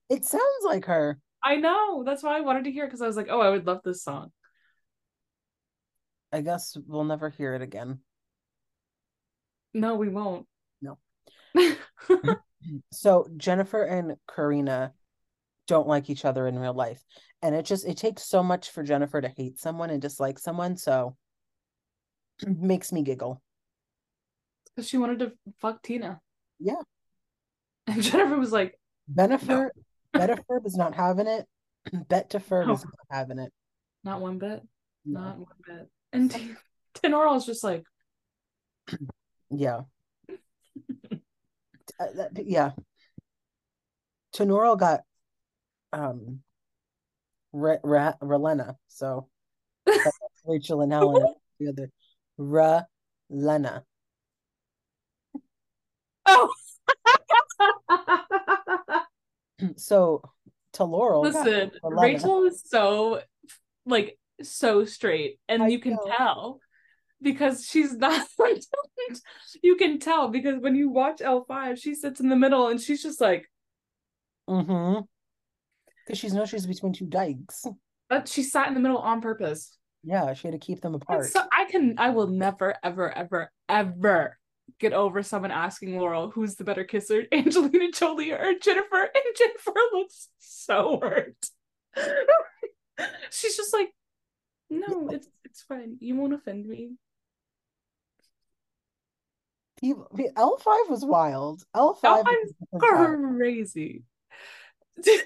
It 0.10 0.25
sounds 0.25 0.63
like 0.63 0.86
her. 0.86 1.17
I 1.43 1.56
know. 1.56 2.04
That's 2.04 2.23
why 2.23 2.38
I 2.38 2.41
wanted 2.41 2.65
to 2.65 2.71
hear 2.71 2.86
because 2.86 3.02
I 3.02 3.08
was 3.08 3.17
like, 3.17 3.28
oh, 3.30 3.41
I 3.41 3.50
would 3.50 3.65
love 3.65 3.82
this 3.84 4.04
song. 4.04 4.32
I 6.32 6.41
guess 6.41 6.76
we'll 6.88 7.06
never 7.06 7.30
hear 7.30 7.56
it 7.56 7.62
again. 7.62 8.00
No, 9.73 9.95
we 9.95 10.10
won't. 10.10 10.45
No. 10.82 10.97
so 12.91 13.28
Jennifer 13.38 13.84
and 13.84 14.15
Karina 14.28 14.93
don't 15.67 15.88
like 15.88 16.10
each 16.10 16.26
other 16.26 16.47
in 16.47 16.60
real 16.60 16.73
life. 16.73 17.04
And 17.41 17.54
it 17.54 17.65
just 17.65 17.86
it 17.86 17.97
takes 17.97 18.23
so 18.23 18.41
much 18.41 18.71
for 18.71 18.84
Jennifer 18.84 19.21
to 19.21 19.28
hate 19.28 19.60
someone 19.60 19.89
and 19.89 20.02
dislike 20.02 20.39
someone, 20.39 20.76
so 20.76 21.15
makes 22.47 22.91
me 22.91 23.04
giggle. 23.04 23.41
Because 24.65 24.89
she 24.89 24.97
wanted 24.97 25.19
to 25.19 25.32
fuck 25.60 25.82
Tina. 25.84 26.21
Yeah. 26.60 26.76
And 27.89 28.04
Jennifer 28.04 28.38
was 28.38 28.52
like, 28.52 28.78
Bennifer, 29.10 29.47
no. 29.47 29.69
Bettifer 30.19 30.65
is 30.65 30.75
not 30.75 30.95
having 30.95 31.27
it. 31.27 31.45
Bettifer 31.93 32.65
no. 32.65 32.73
is 32.73 32.84
not 32.84 32.93
having 33.10 33.39
it. 33.39 33.51
Not 34.03 34.21
one 34.21 34.38
bit. 34.38 34.62
No. 35.06 35.19
Not 35.21 35.38
one 35.38 35.47
bit. 35.65 35.89
And 36.13 36.32
T- 36.32 36.56
Tenoral 36.95 37.38
is 37.38 37.45
just 37.45 37.63
like, 37.63 37.84
yeah. 39.49 39.82
uh, 40.30 42.06
that, 42.15 42.32
yeah. 42.45 42.71
Tenoral 44.36 44.77
got 44.77 45.01
um 45.93 46.41
Re- 47.53 47.80
Re- 47.84 48.13
Relena, 48.21 48.75
so 48.88 49.30
Rachel 50.45 50.82
and 50.82 50.91
Helen 50.91 51.34
the 51.60 51.69
other 51.69 51.89
Relena. 52.39 53.84
Oh. 56.25 56.51
so 59.78 60.22
to 60.74 60.84
Laurel. 60.84 61.22
Listen, 61.22 61.72
Rachel 61.84 62.46
is 62.46 62.63
so 62.65 63.22
like 63.86 64.17
so 64.41 64.86
straight, 64.86 65.39
and 65.48 65.63
I 65.63 65.67
you 65.67 65.80
can 65.80 65.93
know. 65.93 66.13
tell 66.17 66.60
because 67.22 67.65
she's 67.65 67.93
not 67.98 68.28
you 69.63 69.76
can 69.76 70.00
tell 70.00 70.30
because 70.30 70.60
when 70.60 70.76
you 70.76 70.89
watch 70.89 71.20
L5, 71.20 71.82
she 71.82 71.96
sits 71.96 72.20
in 72.20 72.30
the 72.30 72.36
middle 72.36 72.67
and 72.67 72.80
she's 72.80 73.02
just 73.02 73.22
like 73.22 73.50
Mm-hmm. 74.50 75.02
Because 76.06 76.20
she's 76.20 76.34
knows 76.34 76.50
she's 76.50 76.65
between 76.65 76.93
two 76.93 77.06
dykes. 77.06 77.65
But 78.10 78.28
she 78.28 78.43
sat 78.43 78.70
in 78.70 78.74
the 78.74 78.80
middle 78.80 79.00
on 79.00 79.20
purpose. 79.20 79.78
Yeah, 80.04 80.34
she 80.34 80.48
had 80.48 80.54
to 80.54 80.65
keep 80.65 80.80
them 80.82 80.96
apart. 80.96 81.26
so 81.26 81.41
I 81.52 81.65
can 81.65 81.96
I 81.98 82.12
will 82.12 82.28
never, 82.28 82.76
ever, 82.82 83.12
ever, 83.12 83.52
ever 83.67 84.38
get 84.80 84.94
over 84.94 85.24
someone 85.24 85.52
asking 85.52 85.98
Laurel 85.98 86.32
who's 86.32 86.56
the 86.56 86.63
better 86.63 86.84
kisser, 86.84 87.26
Angelina 87.32 87.92
Jolie 87.92 88.32
or 88.32 88.54
Jennifer, 88.62 89.02
and 89.02 89.36
Jennifer 89.36 89.74
looks 89.94 90.30
so 90.40 91.00
hurt. 91.02 91.36
She's 93.32 93.56
just 93.56 93.74
like, 93.74 93.90
no, 94.70 95.10
it's 95.10 95.28
it's 95.46 95.62
fine. 95.63 95.98
You 96.00 96.16
won't 96.16 96.34
offend 96.34 96.68
me. 96.68 96.92
L 100.36 100.58
five 100.58 100.90
was 100.90 101.06
wild. 101.06 101.63
L 101.76 101.94
five 101.94 102.26
is 102.44 102.54
crazy. 102.80 104.04
Just 105.04 105.26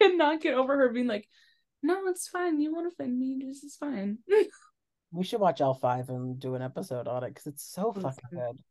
cannot 0.00 0.40
get 0.40 0.54
over 0.54 0.76
her 0.76 0.88
being 0.88 1.06
like, 1.06 1.28
no, 1.82 2.08
it's 2.08 2.28
fine. 2.28 2.60
You 2.60 2.74
won't 2.74 2.92
offend 2.92 3.18
me. 3.18 3.40
This 3.46 3.62
is 3.62 3.76
fine. 3.76 4.18
We 5.14 5.24
should 5.24 5.40
watch 5.40 5.60
L 5.60 5.74
five 5.74 6.08
and 6.08 6.38
do 6.40 6.56
an 6.56 6.62
episode 6.62 7.06
on 7.06 7.22
it 7.22 7.28
because 7.28 7.46
it's 7.46 7.64
so 7.64 7.92
fucking 7.92 8.30
good. 8.32 8.62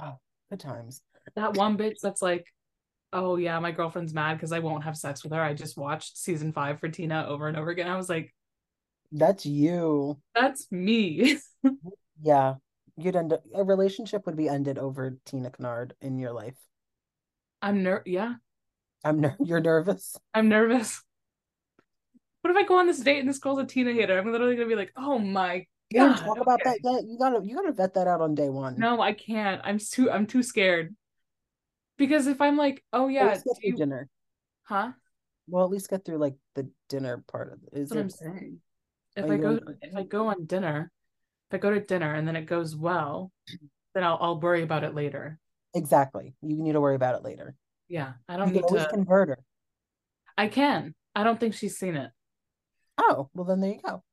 Oh, 0.00 0.18
good 0.48 0.60
times. 0.60 1.02
That 1.34 1.56
one 1.56 1.76
bitch 1.76 1.98
that's 2.00 2.22
like, 2.22 2.46
oh 3.12 3.36
yeah, 3.36 3.58
my 3.58 3.72
girlfriend's 3.72 4.14
mad 4.14 4.34
because 4.34 4.52
I 4.52 4.60
won't 4.60 4.84
have 4.84 4.96
sex 4.96 5.24
with 5.24 5.32
her. 5.32 5.40
I 5.40 5.54
just 5.54 5.76
watched 5.76 6.16
season 6.16 6.52
five 6.52 6.78
for 6.78 6.88
Tina 6.88 7.26
over 7.28 7.48
and 7.48 7.56
over 7.56 7.70
again. 7.70 7.88
I 7.88 7.96
was 7.96 8.08
like, 8.08 8.32
that's 9.10 9.44
you. 9.44 10.18
That's 10.34 10.70
me. 10.70 11.38
yeah. 12.22 12.54
You'd 12.96 13.16
end 13.16 13.32
up, 13.32 13.42
a 13.54 13.64
relationship 13.64 14.26
would 14.26 14.36
be 14.36 14.48
ended 14.48 14.78
over 14.78 15.18
Tina 15.24 15.50
Kennard 15.50 15.94
in 16.00 16.18
your 16.18 16.32
life. 16.32 16.58
I'm 17.60 17.82
ner 17.82 18.02
yeah. 18.06 18.34
I'm 19.04 19.20
ner- 19.20 19.36
you're 19.40 19.60
nervous. 19.60 20.16
I'm 20.32 20.48
nervous. 20.48 21.02
What 22.42 22.50
if 22.50 22.56
I 22.56 22.64
go 22.64 22.78
on 22.78 22.86
this 22.86 22.98
date 22.98 23.20
and 23.20 23.28
this 23.28 23.38
girl's 23.38 23.60
a 23.60 23.64
Tina 23.64 23.92
hater? 23.92 24.18
I'm 24.18 24.30
literally 24.30 24.56
gonna 24.56 24.68
be 24.68 24.74
like, 24.74 24.92
oh 24.96 25.18
my 25.18 25.64
god. 25.94 26.16
talk 26.16 26.38
about 26.38 26.60
that 26.64 26.78
yet. 26.82 27.04
You 27.06 27.16
gotta 27.18 27.40
you 27.44 27.54
gotta 27.54 27.72
vet 27.72 27.94
that 27.94 28.08
out 28.08 28.20
on 28.20 28.34
day 28.34 28.48
one. 28.48 28.78
No, 28.78 29.00
I 29.00 29.12
can't. 29.12 29.60
I'm 29.64 29.78
too 29.78 30.10
I'm 30.10 30.26
too 30.26 30.42
scared. 30.42 30.94
Because 31.96 32.26
if 32.26 32.40
I'm 32.40 32.56
like, 32.56 32.82
oh 32.92 33.06
yeah, 33.06 33.38
you... 33.62 33.76
dinner. 33.76 34.08
Huh? 34.64 34.90
Well, 35.46 35.64
at 35.64 35.70
least 35.70 35.88
get 35.88 36.04
through 36.04 36.18
like 36.18 36.34
the 36.56 36.68
dinner 36.88 37.22
part 37.30 37.52
of 37.52 37.60
it. 37.62 37.78
Is 37.78 37.90
That's 37.90 37.96
what 37.96 38.00
I'm 38.02 38.10
saying. 38.10 38.58
If 39.14 39.30
I 39.30 39.36
go 39.36 39.60
if 39.80 39.96
I 39.96 40.02
go 40.02 40.26
on 40.26 40.46
dinner, 40.46 40.90
if 41.50 41.54
I 41.54 41.58
go 41.58 41.70
to 41.70 41.80
dinner 41.80 42.14
and 42.14 42.26
then 42.26 42.34
it 42.34 42.46
goes 42.46 42.74
well, 42.74 43.30
then 43.94 44.02
I'll 44.02 44.18
I'll 44.20 44.40
worry 44.40 44.62
about 44.62 44.82
it 44.82 44.96
later. 44.96 45.38
Exactly. 45.74 46.34
You 46.42 46.60
need 46.60 46.72
to 46.72 46.80
worry 46.80 46.96
about 46.96 47.14
it 47.14 47.22
later. 47.22 47.54
Yeah, 47.88 48.14
I 48.28 48.36
don't 48.36 48.48
you 48.48 48.54
need 48.54 48.68
to 48.68 48.88
convert 48.90 49.28
her. 49.28 49.38
I 50.36 50.48
can. 50.48 50.94
I 51.14 51.22
don't 51.22 51.38
think 51.38 51.54
she's 51.54 51.78
seen 51.78 51.94
it. 51.94 52.10
Oh, 53.02 53.28
well 53.34 53.44
then 53.44 53.60
there 53.60 53.72
you 53.72 53.80
go. 53.84 54.02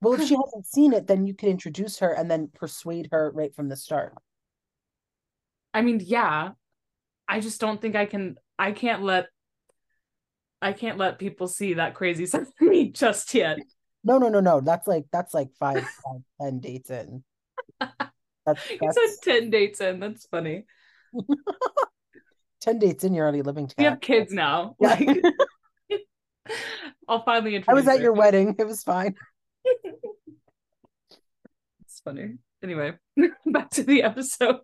Well, 0.00 0.14
if 0.14 0.26
she 0.26 0.34
hasn't 0.34 0.66
seen 0.66 0.94
it, 0.94 1.06
then 1.06 1.28
you 1.28 1.34
could 1.34 1.48
introduce 1.48 2.00
her 2.00 2.12
and 2.12 2.28
then 2.28 2.50
persuade 2.52 3.10
her 3.12 3.30
right 3.32 3.54
from 3.54 3.68
the 3.68 3.76
start. 3.76 4.14
I 5.72 5.82
mean, 5.82 6.00
yeah. 6.04 6.50
I 7.28 7.38
just 7.38 7.60
don't 7.60 7.80
think 7.80 7.94
I 7.94 8.06
can 8.06 8.34
I 8.58 8.72
can't 8.72 9.04
let 9.04 9.26
I 10.60 10.72
can't 10.72 10.98
let 10.98 11.20
people 11.20 11.46
see 11.46 11.74
that 11.74 11.94
crazy 11.94 12.26
side 12.26 12.42
of 12.42 12.60
me 12.60 12.90
just 12.90 13.32
yet. 13.32 13.58
No, 14.02 14.18
no, 14.18 14.28
no, 14.28 14.40
no. 14.40 14.60
That's 14.60 14.88
like 14.88 15.04
that's 15.12 15.34
like 15.34 15.50
five, 15.56 15.84
five 16.04 16.22
ten 16.40 16.58
dates 16.58 16.90
in. 16.90 17.22
That's, 17.78 18.00
that's... 18.46 18.70
You 18.70 18.92
said 19.22 19.40
10 19.40 19.50
dates 19.50 19.80
in. 19.80 20.00
That's 20.00 20.26
funny. 20.26 20.64
10 22.60 22.78
dates 22.78 23.04
in, 23.04 23.14
you're 23.14 23.24
already 23.24 23.42
living 23.42 23.66
together. 23.66 23.88
We 23.88 23.90
have 23.90 24.00
kids 24.00 24.32
now. 24.32 24.76
Yeah. 24.80 24.88
Like, 24.88 25.08
I'll 27.08 27.24
finally 27.24 27.54
introduce 27.54 27.72
I 27.72 27.74
was 27.74 27.88
at 27.88 27.98
her. 27.98 28.02
your 28.02 28.12
wedding. 28.12 28.56
It 28.58 28.66
was 28.66 28.82
fine. 28.82 29.14
it's 31.84 32.00
funny. 32.04 32.38
Anyway, 32.62 32.92
back 33.46 33.70
to 33.70 33.82
the 33.82 34.02
episode. 34.02 34.60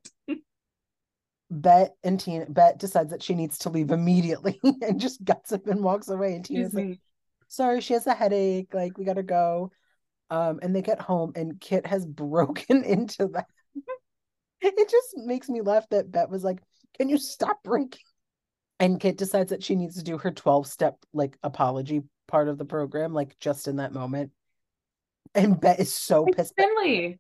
Bette 1.51 1.93
and 2.05 2.21
Tina 2.21 2.47
Bette 2.49 2.79
decides 2.79 3.11
that 3.11 3.23
she 3.23 3.35
needs 3.35 3.59
to 3.59 3.71
leave 3.71 3.91
immediately 3.91 4.61
and 4.63 5.01
just 5.01 5.25
gets 5.25 5.53
up 5.53 5.67
and 5.67 5.83
walks 5.83 6.09
away. 6.09 6.35
And 6.35 6.45
Tina's 6.45 6.75
like, 6.75 7.01
sorry, 7.49 7.81
she 7.81 7.95
has 7.95 8.07
a 8.07 8.15
headache. 8.15 8.75
Like, 8.75 8.99
we 8.99 9.05
gotta 9.05 9.23
go. 9.23 9.73
Um, 10.31 10.59
and 10.61 10.77
they 10.77 10.83
get 10.83 11.01
home 11.01 11.33
and 11.35 11.59
Kit 11.59 11.87
has 11.87 12.05
broken 12.05 12.85
into 12.85 13.29
the 13.29 13.45
it 14.61 14.91
just 14.91 15.17
makes 15.17 15.49
me 15.49 15.61
laugh 15.61 15.89
that 15.91 16.11
Bette 16.11 16.31
was 16.31 16.45
like, 16.45 16.61
Can 16.97 17.09
you 17.09 17.19
stop 17.19 17.63
breaking? 17.63 18.01
And 18.81 19.01
Kit 19.01 19.17
decides 19.17 19.51
that 19.51 19.65
she 19.65 19.75
needs 19.75 19.97
to 19.97 20.05
do 20.05 20.19
her 20.19 20.31
12 20.31 20.67
step 20.67 20.97
like 21.13 21.37
apology 21.43 22.03
part 22.29 22.49
of 22.49 22.59
the 22.59 22.65
program, 22.65 23.13
like 23.13 23.39
just 23.41 23.69
in 23.69 23.77
that 23.77 23.93
moment. 23.93 24.31
And 25.35 25.61
Bette 25.61 25.83
is 25.83 25.93
so 25.93 26.27
it's 26.27 26.37
pissed. 26.37 26.55
Finley. 26.57 27.19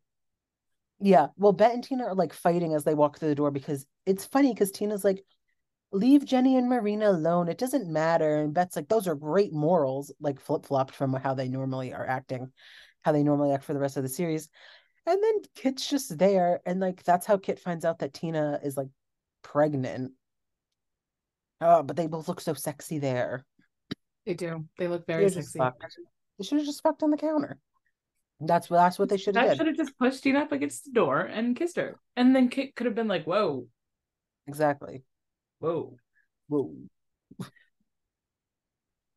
Yeah. 1.01 1.29
Well, 1.37 1.53
Bette 1.53 1.75
and 1.75 1.85
Tina 1.85 2.05
are 2.07 2.15
like 2.15 2.33
fighting 2.33 2.75
as 2.75 2.85
they 2.85 2.95
walk 2.95 3.19
through 3.19 3.29
the 3.29 3.35
door 3.35 3.51
because 3.51 3.87
it's 4.07 4.25
funny 4.25 4.53
because 4.53 4.71
Tina's 4.71 5.05
like, 5.05 5.25
leave 5.93 6.25
Jenny 6.25 6.57
and 6.57 6.69
Marina 6.69 7.11
alone. 7.11 7.49
It 7.49 7.59
doesn't 7.59 7.91
matter. 7.91 8.43
And 8.43 8.53
Bette's 8.55 8.77
like, 8.77 8.89
those 8.89 9.09
are 9.09 9.15
great 9.15 9.53
morals, 9.53 10.13
like 10.21 10.41
flip 10.41 10.67
flopped 10.67 10.95
from 10.95 11.15
how 11.15 11.35
they 11.35 11.49
normally 11.49 11.93
are 11.93 12.07
acting, 12.07 12.53
how 13.03 13.13
they 13.13 13.23
normally 13.23 13.53
act 13.53 13.65
for 13.65 13.73
the 13.73 13.81
rest 13.81 13.97
of 13.97 14.03
the 14.03 14.09
series. 14.09 14.49
And 15.07 15.23
then 15.23 15.35
Kit's 15.55 15.89
just 15.89 16.19
there. 16.19 16.61
And 16.67 16.81
like 16.81 17.03
that's 17.03 17.27
how 17.27 17.39
Kit 17.39 17.59
finds 17.59 17.85
out 17.85 18.01
that 18.01 18.13
Tina 18.13 18.61
is 18.63 18.77
like 18.77 18.89
pregnant. 19.43 20.13
Oh, 21.61 21.83
but 21.83 21.97
they 21.97 22.07
both 22.07 22.29
look 22.29 22.41
so 22.41 22.55
sexy 22.55 22.99
there. 22.99 23.45
They 24.27 24.35
do. 24.35 24.67
They 24.79 24.89
look 24.89 25.07
very 25.07 25.29
sexy. 25.29 25.59
They 25.59 26.45
should 26.45 26.59
have 26.59 26.67
just 26.67 26.83
fucked 26.83 27.03
on 27.03 27.11
the 27.11 27.17
counter. 27.17 27.59
That's 28.41 28.71
what 28.71 28.77
that's 28.77 28.99
what 28.99 29.09
they 29.09 29.17
should 29.17 29.35
have. 29.37 29.49
That 29.49 29.57
should 29.57 29.67
have 29.67 29.77
just 29.77 29.99
pushed 29.99 30.23
Tina 30.23 30.41
up 30.41 30.53
against 30.53 30.85
the 30.85 30.93
door 30.93 31.21
and 31.21 31.57
kissed 31.57 31.77
her. 31.77 31.99
And 32.17 32.37
then 32.37 32.49
Kit 32.49 32.77
could 32.77 32.87
have 32.87 32.95
been 32.95 33.09
like, 33.09 33.25
whoa. 33.25 33.67
Exactly. 34.47 35.03
Whoa. 35.59 35.97
Whoa. 36.47 36.75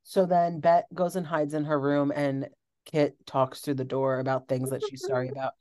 So 0.03 0.25
then 0.25 0.59
Bette 0.59 0.87
goes 0.93 1.15
and 1.15 1.25
hides 1.25 1.53
in 1.53 1.65
her 1.65 1.79
room 1.79 2.11
and 2.13 2.49
Kit 2.85 3.15
talks 3.27 3.61
through 3.61 3.75
the 3.75 3.85
door 3.85 4.19
about 4.19 4.47
things 4.47 4.71
that 4.71 4.81
she's 4.89 5.05
sorry 5.05 5.29
about 5.29 5.53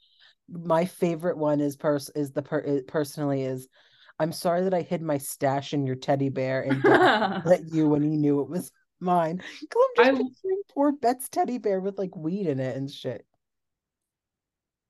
my 0.50 0.84
favorite 0.84 1.36
one 1.36 1.60
is 1.60 1.76
pers 1.76 2.10
is 2.14 2.32
the 2.32 2.42
per 2.42 2.82
personally 2.88 3.42
is 3.42 3.68
I'm 4.20 4.32
sorry 4.32 4.64
that 4.64 4.74
I 4.74 4.82
hid 4.82 5.00
my 5.00 5.16
stash 5.16 5.72
in 5.72 5.86
your 5.86 5.96
teddy 5.96 6.28
bear 6.28 6.60
and 6.60 6.84
let 7.46 7.62
you 7.72 7.88
when 7.88 8.02
you 8.02 8.18
knew 8.18 8.42
it 8.42 8.50
was 8.50 8.70
mine. 9.00 9.38
Cause 9.38 9.82
I'm 9.98 10.04
just 10.04 10.20
I, 10.20 10.24
picturing 10.24 10.62
poor 10.74 10.92
Bette's 10.92 11.30
teddy 11.30 11.56
bear 11.56 11.80
with 11.80 11.98
like 11.98 12.14
weed 12.14 12.46
in 12.46 12.60
it 12.60 12.76
and 12.76 12.90
shit. 12.90 13.24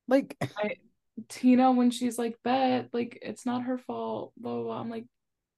Like 0.08 0.36
I, 0.58 0.76
Tina 1.28 1.70
when 1.70 1.92
she's 1.92 2.18
like 2.18 2.38
Bette, 2.42 2.88
like 2.92 3.20
it's 3.22 3.46
not 3.46 3.62
her 3.62 3.78
fault, 3.78 4.32
blah 4.36 4.54
blah. 4.54 4.62
blah. 4.64 4.80
I'm 4.80 4.90
like, 4.90 5.06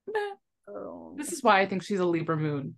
Meh. 0.07 0.35
Oh. 0.69 1.15
This 1.17 1.33
is 1.33 1.43
why 1.43 1.61
I 1.61 1.67
think 1.67 1.83
she's 1.83 2.01
a 2.01 2.05
Libra 2.05 2.37
moon. 2.37 2.77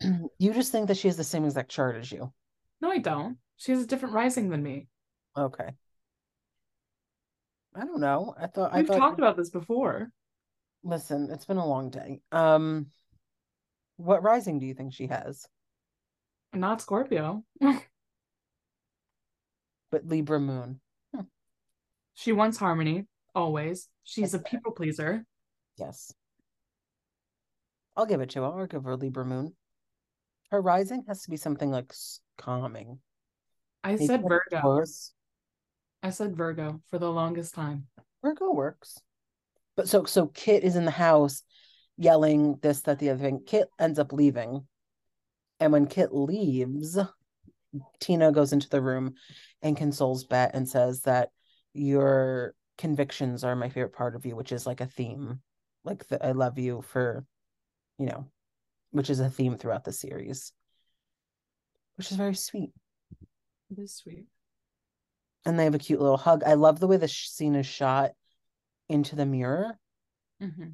you 0.38 0.52
just 0.52 0.72
think 0.72 0.88
that 0.88 0.96
she 0.96 1.06
has 1.06 1.16
the 1.16 1.24
same 1.24 1.44
exact 1.44 1.70
chart 1.70 1.96
as 1.96 2.10
you. 2.10 2.32
No, 2.80 2.90
I 2.90 2.98
don't. 2.98 3.38
She 3.58 3.70
has 3.70 3.84
a 3.84 3.86
different 3.86 4.16
rising 4.16 4.50
than 4.50 4.62
me. 4.62 4.88
Okay. 5.38 5.70
I 7.74 7.84
don't 7.84 8.00
know. 8.00 8.34
I 8.38 8.46
thought 8.46 8.74
We've 8.74 8.84
I 8.84 8.86
thought 8.86 8.98
talked 8.98 9.18
about 9.18 9.36
this 9.36 9.50
before. 9.50 10.10
Listen, 10.82 11.28
it's 11.30 11.44
been 11.44 11.56
a 11.56 11.66
long 11.66 11.90
day. 11.90 12.20
Um 12.32 12.86
what 13.96 14.22
rising 14.22 14.58
do 14.58 14.66
you 14.66 14.74
think 14.74 14.94
she 14.94 15.06
has? 15.08 15.46
Not 16.52 16.80
Scorpio. 16.80 17.44
But 19.90 20.06
Libra 20.06 20.38
moon. 20.38 20.80
she 22.14 22.30
wants 22.32 22.56
harmony, 22.56 23.06
always. 23.34 23.88
She's 24.04 24.30
That's 24.32 24.44
a 24.44 24.48
people 24.48 24.70
pleaser. 24.70 25.24
Yes. 25.76 26.14
I'll 27.96 28.06
give 28.06 28.20
it 28.20 28.30
to 28.30 28.42
her. 28.42 28.46
I'll 28.46 28.66
give 28.66 28.84
her 28.84 28.96
Libra 28.96 29.24
moon. 29.24 29.54
Her 30.50 30.60
rising 30.60 31.04
has 31.08 31.22
to 31.22 31.30
be 31.30 31.36
something 31.36 31.70
like 31.70 31.92
calming. 32.38 33.00
I 33.82 33.92
Maybe 33.92 34.06
said 34.06 34.22
Virgo. 34.22 34.60
Taurus. 34.60 35.12
I 36.02 36.10
said 36.10 36.36
Virgo 36.36 36.80
for 36.88 36.98
the 36.98 37.10
longest 37.10 37.54
time. 37.54 37.86
Virgo 38.22 38.52
works. 38.52 38.98
But 39.76 39.88
so 39.88 40.04
so 40.04 40.26
Kit 40.26 40.64
is 40.64 40.76
in 40.76 40.84
the 40.84 40.90
house 40.90 41.42
yelling 41.96 42.58
this, 42.62 42.80
that, 42.82 42.98
the 42.98 43.10
other 43.10 43.22
thing. 43.22 43.42
Kit 43.46 43.68
ends 43.78 43.98
up 43.98 44.12
leaving. 44.12 44.66
And 45.60 45.72
when 45.72 45.86
Kit 45.86 46.14
leaves, 46.14 46.98
Tina 48.00 48.32
goes 48.32 48.52
into 48.52 48.68
the 48.68 48.80
room 48.80 49.14
and 49.62 49.76
consoles 49.76 50.24
Bette 50.24 50.56
and 50.56 50.68
says 50.68 51.02
that 51.02 51.28
your 51.74 52.54
convictions 52.78 53.44
are 53.44 53.54
my 53.54 53.68
favorite 53.68 53.92
part 53.92 54.16
of 54.16 54.24
you, 54.24 54.34
which 54.34 54.52
is 54.52 54.66
like 54.66 54.80
a 54.80 54.86
theme. 54.86 55.40
Like 55.84 56.06
the, 56.08 56.24
I 56.24 56.32
love 56.32 56.58
you 56.58 56.82
for, 56.82 57.24
you 57.98 58.06
know, 58.06 58.26
which 58.90 59.10
is 59.10 59.20
a 59.20 59.30
theme 59.30 59.56
throughout 59.56 59.84
the 59.84 59.92
series, 59.92 60.52
which 61.96 62.10
is 62.10 62.16
very 62.16 62.34
sweet. 62.34 62.72
It 63.70 63.78
is 63.78 63.94
sweet. 63.94 64.24
And 65.46 65.58
they 65.58 65.64
have 65.64 65.74
a 65.74 65.78
cute 65.78 66.00
little 66.00 66.16
hug. 66.16 66.42
I 66.44 66.54
love 66.54 66.80
the 66.80 66.86
way 66.86 66.96
the 66.96 67.08
scene 67.08 67.54
is 67.54 67.66
shot 67.66 68.12
into 68.88 69.16
the 69.16 69.26
mirror. 69.26 69.78
hmm 70.40 70.70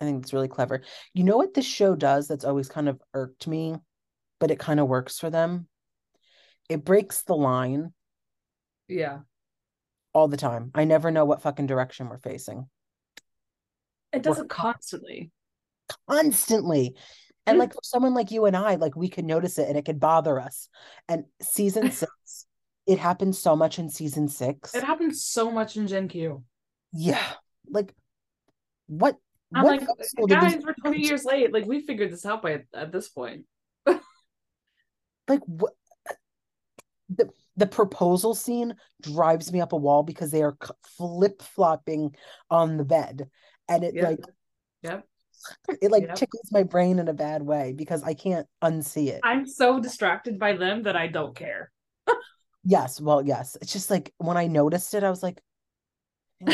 I 0.00 0.04
think 0.06 0.22
it's 0.22 0.32
really 0.32 0.48
clever. 0.48 0.80
You 1.12 1.24
know 1.24 1.36
what 1.36 1.52
this 1.52 1.66
show 1.66 1.94
does 1.94 2.26
that's 2.26 2.44
always 2.46 2.68
kind 2.70 2.88
of 2.88 3.02
irked 3.12 3.46
me, 3.46 3.76
but 4.38 4.50
it 4.50 4.58
kind 4.58 4.80
of 4.80 4.88
works 4.88 5.18
for 5.18 5.28
them? 5.28 5.68
It 6.70 6.84
breaks 6.84 7.22
the 7.22 7.34
line 7.36 7.92
Yeah. 8.88 9.20
all 10.14 10.28
the 10.28 10.38
time. 10.38 10.70
I 10.74 10.84
never 10.84 11.10
know 11.10 11.24
what 11.26 11.42
fucking 11.42 11.66
direction 11.66 12.08
we're 12.08 12.18
facing. 12.18 12.68
It 14.12 14.22
does 14.22 14.38
We're 14.38 14.44
it 14.44 14.48
constantly. 14.48 15.30
Constantly. 16.08 16.96
And 17.46 17.58
like 17.58 17.72
for 17.74 17.80
someone 17.82 18.14
like 18.14 18.30
you 18.30 18.44
and 18.46 18.56
I, 18.56 18.76
like 18.76 18.96
we 18.96 19.08
could 19.08 19.24
notice 19.24 19.58
it 19.58 19.68
and 19.68 19.76
it 19.76 19.84
could 19.84 20.00
bother 20.00 20.40
us. 20.40 20.68
And 21.08 21.24
season 21.42 21.90
six, 21.90 22.46
it 22.90 22.98
happens 22.98 23.38
so 23.38 23.54
much 23.54 23.78
in 23.78 23.88
season 23.88 24.26
six. 24.26 24.74
It 24.74 24.82
happens 24.82 25.24
so 25.24 25.48
much 25.48 25.76
in 25.76 25.86
Gen 25.86 26.08
Q. 26.08 26.42
Yeah. 26.92 27.24
Like 27.68 27.94
what 28.88 29.16
I'm 29.54 29.62
what 29.64 29.80
like, 29.80 30.28
guys, 30.28 30.56
we're 30.64 30.74
20 30.74 31.00
years 31.00 31.24
late. 31.24 31.52
Like, 31.52 31.66
we 31.66 31.80
figured 31.80 32.10
this 32.10 32.26
out 32.26 32.42
by 32.42 32.64
at 32.74 32.90
this 32.90 33.08
point. 33.08 33.44
like 33.86 35.40
what 35.46 35.72
the 37.08 37.30
the 37.56 37.66
proposal 37.66 38.34
scene 38.34 38.74
drives 39.00 39.52
me 39.52 39.60
up 39.60 39.72
a 39.72 39.76
wall 39.76 40.02
because 40.02 40.32
they 40.32 40.42
are 40.42 40.56
flip 40.96 41.42
flopping 41.42 42.14
on 42.50 42.76
the 42.76 42.84
bed, 42.84 43.28
and 43.68 43.84
it 43.84 43.94
Yep. 43.94 44.04
like 44.04 44.18
Yep. 44.82 45.06
it 45.82 45.90
like 45.92 46.06
Yep. 46.08 46.16
tickles 46.16 46.48
my 46.50 46.64
brain 46.64 46.98
in 46.98 47.06
a 47.06 47.12
bad 47.14 47.42
way 47.42 47.72
because 47.72 48.02
I 48.02 48.14
can't 48.14 48.48
unsee 48.62 49.08
it. 49.08 49.20
I'm 49.22 49.46
so 49.46 49.78
distracted 49.78 50.40
by 50.40 50.56
them 50.56 50.82
that 50.84 50.96
I 50.96 51.06
don't 51.06 51.36
care. 51.36 51.70
Yes, 52.64 53.00
well, 53.00 53.24
yes, 53.24 53.56
it's 53.60 53.72
just 53.72 53.90
like 53.90 54.12
when 54.18 54.36
I 54.36 54.46
noticed 54.46 54.94
it, 54.94 55.04
I 55.04 55.10
was 55.10 55.22
like, 55.22 55.40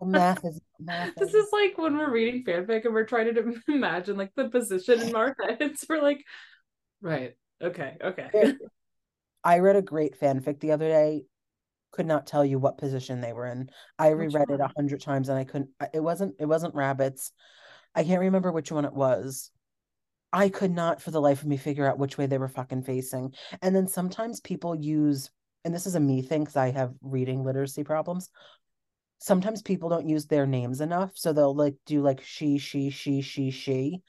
math 0.00 0.44
is 0.44 0.60
math. 0.78 1.14
This 1.16 1.34
is 1.34 1.46
like 1.52 1.76
when 1.78 1.96
we're 1.96 2.10
reading 2.10 2.44
fanfic 2.44 2.84
and 2.84 2.94
we're 2.94 3.04
trying 3.04 3.34
to 3.34 3.54
imagine 3.68 4.16
like 4.16 4.32
the 4.36 4.48
position 4.48 5.00
in 5.00 5.14
our 5.14 5.36
heads. 5.40 5.84
We're 5.88 6.02
like, 6.02 6.24
right, 7.00 7.34
okay, 7.62 7.96
okay. 8.02 8.54
I 9.44 9.58
read 9.60 9.76
a 9.76 9.82
great 9.82 10.18
fanfic 10.18 10.60
the 10.60 10.72
other 10.72 10.88
day. 10.88 11.24
Could 11.90 12.06
not 12.06 12.26
tell 12.26 12.44
you 12.44 12.58
what 12.58 12.76
position 12.76 13.20
they 13.20 13.32
were 13.32 13.46
in. 13.46 13.70
I 13.98 14.12
Which 14.12 14.34
reread 14.34 14.50
it 14.50 14.60
a 14.60 14.70
hundred 14.76 15.00
times 15.00 15.30
and 15.30 15.38
I 15.38 15.44
couldn't. 15.44 15.70
It 15.94 16.00
wasn't. 16.00 16.34
It 16.38 16.44
wasn't 16.46 16.74
rabbits. 16.74 17.32
I 17.94 18.04
can't 18.04 18.20
remember 18.20 18.52
which 18.52 18.70
one 18.70 18.84
it 18.84 18.92
was. 18.92 19.50
I 20.32 20.48
could 20.48 20.70
not, 20.70 21.00
for 21.00 21.10
the 21.10 21.20
life 21.20 21.40
of 21.40 21.48
me, 21.48 21.56
figure 21.56 21.88
out 21.88 21.98
which 21.98 22.18
way 22.18 22.26
they 22.26 22.38
were 22.38 22.48
fucking 22.48 22.82
facing. 22.82 23.34
And 23.62 23.74
then 23.74 23.86
sometimes 23.86 24.40
people 24.40 24.74
use, 24.74 25.30
and 25.64 25.74
this 25.74 25.86
is 25.86 25.94
a 25.94 26.00
me 26.00 26.22
thing 26.22 26.42
because 26.42 26.56
I 26.56 26.70
have 26.70 26.94
reading 27.00 27.44
literacy 27.44 27.84
problems. 27.84 28.28
Sometimes 29.20 29.62
people 29.62 29.88
don't 29.88 30.08
use 30.08 30.26
their 30.26 30.46
names 30.46 30.80
enough, 30.80 31.12
so 31.14 31.32
they'll 31.32 31.54
like 31.54 31.76
do 31.86 32.02
like 32.02 32.22
she, 32.22 32.58
she, 32.58 32.90
she, 32.90 33.22
she, 33.22 33.50
she, 33.50 34.02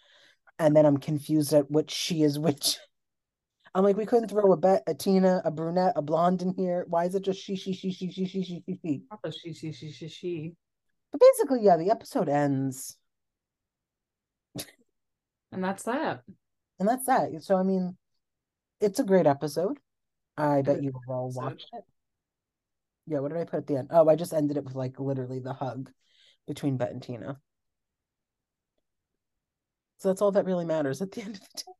and 0.59 0.75
then 0.75 0.85
I'm 0.85 0.97
confused 0.97 1.53
at 1.53 1.71
which 1.71 1.89
she 1.89 2.21
is 2.21 2.37
which. 2.37 2.77
I'm 3.73 3.83
like, 3.83 3.97
we 3.97 4.05
couldn't 4.05 4.29
throw 4.29 4.51
a 4.51 4.57
bet, 4.57 4.83
a 4.87 4.93
Tina, 4.93 5.41
a 5.45 5.51
brunette, 5.51 5.93
a 5.95 6.01
blonde 6.01 6.41
in 6.41 6.53
here. 6.57 6.85
Why 6.89 7.05
is 7.05 7.15
it 7.15 7.23
just 7.23 7.39
she, 7.41 7.55
she, 7.55 7.71
she, 7.73 7.91
she, 7.91 8.11
she, 8.11 8.25
she, 8.25 8.43
she, 8.43 8.63
she, 8.65 8.79
she? 8.83 9.03
The 9.23 9.31
she, 9.31 9.53
she, 9.53 9.71
she, 9.71 9.91
she, 9.91 10.09
she. 10.09 10.53
But 11.11 11.21
basically, 11.21 11.61
yeah, 11.63 11.77
the 11.77 11.89
episode 11.89 12.29
ends, 12.29 12.97
And 15.51 15.63
that's 15.63 15.83
that. 15.83 16.21
and 16.79 16.87
that's 16.87 17.05
that. 17.05 17.29
So, 17.41 17.55
I 17.55 17.63
mean, 17.63 17.97
it's 18.79 18.99
a 18.99 19.03
great 19.03 19.27
episode. 19.27 19.77
I 20.37 20.61
bet 20.61 20.81
you 20.83 20.93
all 21.09 21.31
watched 21.35 21.69
it. 21.73 21.83
Yeah, 23.07 23.19
what 23.19 23.31
did 23.31 23.41
I 23.41 23.43
put 23.43 23.57
at 23.57 23.67
the 23.67 23.77
end? 23.77 23.89
Oh, 23.91 24.07
I 24.07 24.15
just 24.15 24.33
ended 24.33 24.57
it 24.57 24.63
with 24.63 24.75
like 24.75 24.99
literally 24.99 25.39
the 25.39 25.53
hug 25.53 25.89
between 26.47 26.77
Bette 26.77 26.91
and 26.91 27.01
Tina. 27.01 27.39
So 29.97 30.07
that's 30.09 30.21
all 30.21 30.31
that 30.31 30.45
really 30.45 30.65
matters 30.65 31.01
at 31.01 31.11
the 31.11 31.21
end 31.25 31.35
of 31.35 31.41
the 31.41 31.57
day. 31.57 31.71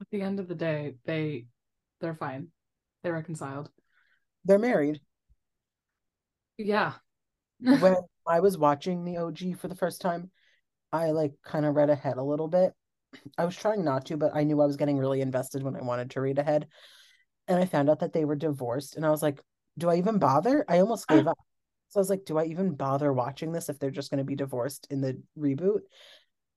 At 0.00 0.10
the 0.10 0.22
end 0.22 0.40
of 0.40 0.48
the 0.48 0.54
day, 0.54 0.94
they 1.04 1.46
they're 2.00 2.14
fine. 2.14 2.48
They 3.02 3.10
reconciled. 3.10 3.70
They're 4.44 4.58
married. 4.58 5.00
Yeah. 6.56 6.94
when 7.60 7.96
I 8.26 8.40
was 8.40 8.56
watching 8.56 9.04
the 9.04 9.18
OG 9.18 9.58
for 9.58 9.68
the 9.68 9.76
first 9.76 10.00
time, 10.00 10.30
I 10.92 11.10
like 11.10 11.32
kind 11.44 11.64
of 11.64 11.74
read 11.74 11.90
ahead 11.90 12.16
a 12.16 12.22
little 12.22 12.48
bit. 12.48 12.72
I 13.36 13.44
was 13.44 13.56
trying 13.56 13.84
not 13.84 14.06
to, 14.06 14.16
but 14.16 14.32
I 14.34 14.44
knew 14.44 14.60
I 14.60 14.66
was 14.66 14.76
getting 14.76 14.98
really 14.98 15.20
invested 15.20 15.62
when 15.62 15.76
I 15.76 15.82
wanted 15.82 16.10
to 16.10 16.20
read 16.20 16.38
ahead. 16.38 16.68
And 17.48 17.58
I 17.58 17.64
found 17.64 17.90
out 17.90 18.00
that 18.00 18.12
they 18.12 18.24
were 18.24 18.36
divorced, 18.36 18.96
and 18.96 19.04
I 19.04 19.10
was 19.10 19.22
like, 19.22 19.40
do 19.78 19.88
I 19.88 19.96
even 19.96 20.18
bother? 20.18 20.64
I 20.68 20.78
almost 20.78 21.08
gave 21.08 21.26
up. 21.26 21.38
So 21.88 21.98
I 21.98 22.02
was 22.02 22.10
like, 22.10 22.24
do 22.24 22.38
I 22.38 22.44
even 22.44 22.74
bother 22.74 23.12
watching 23.12 23.50
this 23.50 23.68
if 23.68 23.78
they're 23.78 23.90
just 23.90 24.10
going 24.10 24.18
to 24.18 24.24
be 24.24 24.36
divorced 24.36 24.86
in 24.90 25.00
the 25.00 25.20
reboot? 25.36 25.80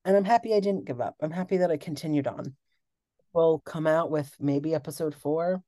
And 0.06 0.16
I'm 0.16 0.26
happy 0.26 0.54
I 0.54 0.60
didn't 0.60 0.86
give 0.86 1.02
up. 1.02 1.16
I'm 1.22 1.32
happy 1.32 1.58
that 1.58 1.72
I 1.72 1.78
continued 1.78 2.28
on. 2.28 2.56
We'll 3.34 3.60
come 3.60 3.88
out 3.88 4.12
with 4.12 4.32
maybe 4.40 4.76
episode 4.76 5.16
four, 5.16 5.64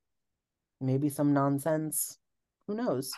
maybe 0.80 1.10
some 1.10 1.34
nonsense. 1.34 2.20
Who 2.68 2.76
knows? 2.76 3.12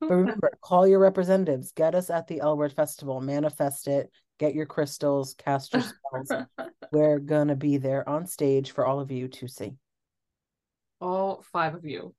But 0.00 0.10
remember, 0.10 0.50
call 0.62 0.86
your 0.86 0.98
representatives. 0.98 1.72
Get 1.72 1.94
us 1.94 2.10
at 2.10 2.26
the 2.28 2.40
L 2.40 2.56
Word 2.56 2.72
Festival. 2.72 3.20
Manifest 3.20 3.88
it. 3.88 4.10
Get 4.38 4.54
your 4.54 4.66
crystals. 4.66 5.34
Cast 5.34 5.72
your 5.72 5.82
spells. 5.82 6.44
We're 6.92 7.18
gonna 7.18 7.56
be 7.56 7.76
there 7.76 8.08
on 8.08 8.26
stage 8.26 8.72
for 8.72 8.86
all 8.86 9.00
of 9.00 9.10
you 9.10 9.28
to 9.28 9.48
see. 9.48 9.74
All 11.00 11.44
five 11.52 11.74
of 11.74 11.84
you. 11.84 12.14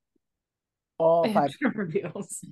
All 0.98 1.24
And 1.26 1.34
five, 1.34 1.50
Jennifer 1.62 1.86
Beals. 1.86 2.46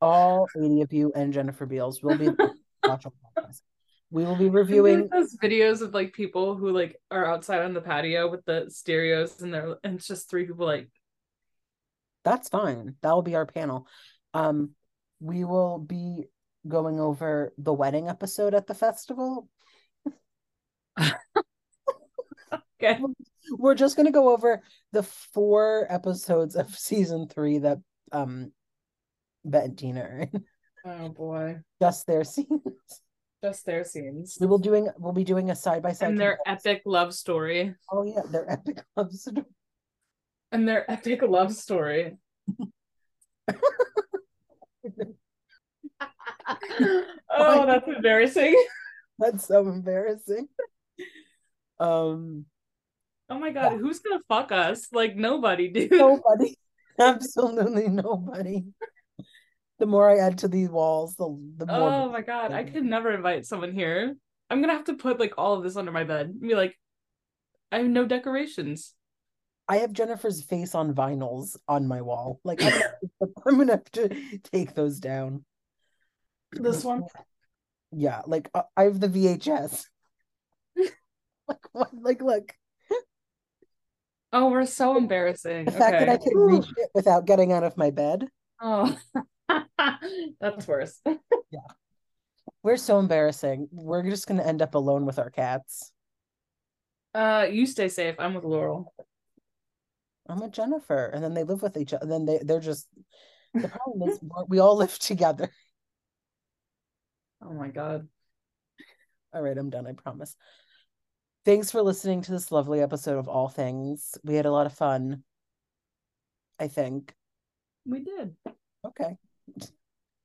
all 0.00 0.46
eighty 0.58 0.82
of 0.82 0.92
you, 0.92 1.12
and 1.14 1.32
Jennifer 1.32 1.66
Beals 1.66 2.02
will 2.02 2.16
be. 2.16 2.26
there. 2.30 2.36
Watch 2.84 3.04
our 3.06 3.12
podcast. 3.36 3.60
We 4.10 4.24
will 4.24 4.36
be 4.36 4.48
reviewing. 4.48 5.08
those 5.08 5.36
videos 5.36 5.82
of 5.82 5.94
like 5.94 6.12
people 6.12 6.56
who 6.56 6.70
like 6.70 6.96
are 7.10 7.26
outside 7.26 7.62
on 7.62 7.74
the 7.74 7.80
patio 7.80 8.28
with 8.30 8.44
the 8.44 8.66
stereos 8.68 9.40
and 9.40 9.54
they're 9.54 9.76
and 9.84 9.96
it's 9.96 10.06
just 10.08 10.28
three 10.28 10.46
people 10.46 10.66
like 10.66 10.88
That's 12.24 12.48
fine. 12.48 12.96
That 13.02 13.12
will 13.12 13.22
be 13.22 13.36
our 13.36 13.46
panel. 13.46 13.86
Um, 14.34 14.70
we 15.20 15.44
will 15.44 15.78
be 15.78 16.24
going 16.66 17.00
over 17.00 17.52
the 17.58 17.72
wedding 17.72 18.08
episode 18.08 18.54
at 18.54 18.66
the 18.66 18.74
festival. 18.74 19.48
okay. 21.00 22.98
We're 23.52 23.74
just 23.74 23.96
gonna 23.96 24.10
go 24.10 24.30
over 24.30 24.62
the 24.92 25.02
four 25.02 25.86
episodes 25.88 26.56
of 26.56 26.76
season 26.76 27.28
three 27.28 27.58
that 27.58 27.78
um 28.12 28.52
Bette 29.44 29.66
and 29.66 29.78
Tina 29.78 30.00
are 30.00 30.28
in. 30.32 30.44
Oh 30.84 31.08
boy. 31.08 31.58
Just 31.80 32.06
their 32.06 32.24
scenes. 32.24 32.60
Just 33.42 33.64
their 33.64 33.84
scenes. 33.84 34.36
We 34.40 34.46
will 34.46 34.58
doing 34.58 34.88
we'll 34.98 35.12
be 35.12 35.24
doing 35.24 35.50
a 35.50 35.56
side 35.56 35.82
by 35.82 35.92
side. 35.92 36.10
And 36.10 36.20
their 36.20 36.38
epic 36.46 36.82
love 36.84 37.14
story. 37.14 37.74
Oh 37.90 38.04
yeah, 38.04 38.22
their 38.30 38.50
epic 38.50 38.82
love 38.96 39.12
story. 39.12 39.44
And 40.52 40.68
their 40.68 40.90
epic 40.90 41.22
love 41.22 41.54
story. 41.54 42.16
oh, 47.30 47.66
that's 47.66 47.88
embarrassing. 47.88 48.56
That's 49.18 49.46
so 49.46 49.68
embarrassing. 49.68 50.48
Um 51.78 52.46
Oh 53.28 53.38
my 53.38 53.50
god, 53.50 53.72
yeah. 53.72 53.78
who's 53.78 53.98
gonna 54.00 54.22
fuck 54.28 54.50
us? 54.50 54.88
Like 54.92 55.14
nobody, 55.14 55.68
dude. 55.68 55.90
Nobody. 55.90 56.56
Absolutely 56.98 57.88
nobody. 57.88 58.64
The 59.78 59.86
more 59.86 60.10
I 60.10 60.18
add 60.18 60.38
to 60.38 60.48
these 60.48 60.70
walls, 60.70 61.16
the 61.16 61.26
the 61.58 61.66
more 61.66 61.92
Oh 61.92 62.10
my 62.10 62.22
god, 62.22 62.52
I 62.52 62.64
could 62.64 62.84
never 62.84 63.12
invite 63.12 63.44
someone 63.44 63.72
here. 63.72 64.16
I'm 64.48 64.62
gonna 64.62 64.72
have 64.72 64.84
to 64.84 64.94
put 64.94 65.20
like 65.20 65.34
all 65.36 65.52
of 65.54 65.62
this 65.62 65.76
under 65.76 65.92
my 65.92 66.04
bed. 66.04 66.26
And 66.28 66.40
be 66.40 66.54
like, 66.54 66.78
I 67.70 67.78
have 67.78 67.86
no 67.86 68.06
decorations. 68.06 68.94
I 69.70 69.76
have 69.78 69.92
Jennifer's 69.92 70.42
face 70.42 70.74
on 70.74 70.92
vinyls 70.92 71.56
on 71.68 71.86
my 71.86 72.02
wall. 72.02 72.40
Like 72.42 72.60
I'm 73.46 73.56
gonna 73.56 73.72
have 73.72 73.90
to 73.92 74.38
take 74.52 74.74
those 74.74 74.98
down. 74.98 75.44
This 76.52 76.84
one? 76.84 77.04
Yeah, 77.92 78.22
like 78.24 78.48
uh, 78.54 78.62
I 78.76 78.84
have 78.84 79.00
the 79.00 79.08
VHS. 79.08 79.82
like 81.48 81.58
what? 81.72 81.90
Like 81.92 82.22
look. 82.22 82.54
Oh, 84.32 84.48
we're 84.48 84.64
so 84.66 84.96
embarrassing. 84.96 85.64
The 85.64 85.72
fact 85.72 85.98
that 85.98 86.08
I 86.08 86.16
can 86.16 86.36
reach 86.36 86.68
it 86.76 86.90
without 86.94 87.26
getting 87.26 87.52
out 87.52 87.64
of 87.64 87.76
my 87.76 87.90
bed. 87.90 88.28
Oh, 88.62 88.96
that's 90.40 90.68
worse. 90.68 91.00
yeah. 91.04 91.66
We're 92.62 92.76
so 92.76 93.00
embarrassing. 93.00 93.66
We're 93.72 94.04
just 94.04 94.28
going 94.28 94.38
to 94.38 94.46
end 94.46 94.62
up 94.62 94.76
alone 94.76 95.04
with 95.04 95.18
our 95.18 95.30
cats. 95.30 95.90
Uh, 97.12 97.48
you 97.50 97.66
stay 97.66 97.88
safe. 97.88 98.14
I'm 98.20 98.34
with 98.34 98.44
Laurel. 98.44 98.94
I'm 100.30 100.40
with 100.40 100.52
Jennifer, 100.52 101.06
and 101.06 101.22
then 101.22 101.34
they 101.34 101.44
live 101.44 101.62
with 101.62 101.76
each 101.76 101.92
other. 101.92 102.02
And 102.02 102.12
then 102.12 102.24
they 102.24 102.38
they're 102.42 102.60
just 102.60 102.88
the 103.54 103.68
problem 103.68 104.08
is 104.08 104.20
we 104.48 104.58
all 104.58 104.76
live 104.76 104.98
together. 104.98 105.50
Oh 107.42 107.52
my 107.52 107.68
god. 107.68 108.06
All 109.32 109.42
right, 109.42 109.56
I'm 109.56 109.70
done. 109.70 109.86
I 109.86 109.92
promise. 109.92 110.36
Thanks 111.44 111.70
for 111.70 111.82
listening 111.82 112.22
to 112.22 112.32
this 112.32 112.52
lovely 112.52 112.80
episode 112.80 113.18
of 113.18 113.28
All 113.28 113.48
Things. 113.48 114.18
We 114.22 114.34
had 114.34 114.46
a 114.46 114.52
lot 114.52 114.66
of 114.66 114.74
fun. 114.74 115.24
I 116.58 116.68
think. 116.68 117.14
We 117.86 118.00
did. 118.00 118.36
Okay. 118.84 119.16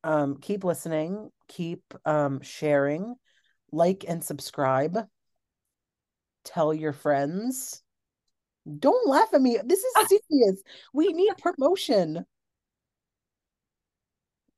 Um, 0.03 0.37
keep 0.39 0.63
listening, 0.63 1.31
keep 1.47 1.81
um 2.05 2.41
sharing, 2.41 3.15
like 3.71 4.05
and 4.07 4.23
subscribe. 4.23 5.07
Tell 6.43 6.73
your 6.73 6.93
friends. 6.93 7.81
Don't 8.79 9.07
laugh 9.07 9.29
at 9.33 9.41
me. 9.41 9.57
This 9.63 9.83
is 9.83 9.93
serious. 10.29 10.61
we 10.93 11.13
need 11.13 11.33
promotion. 11.37 12.25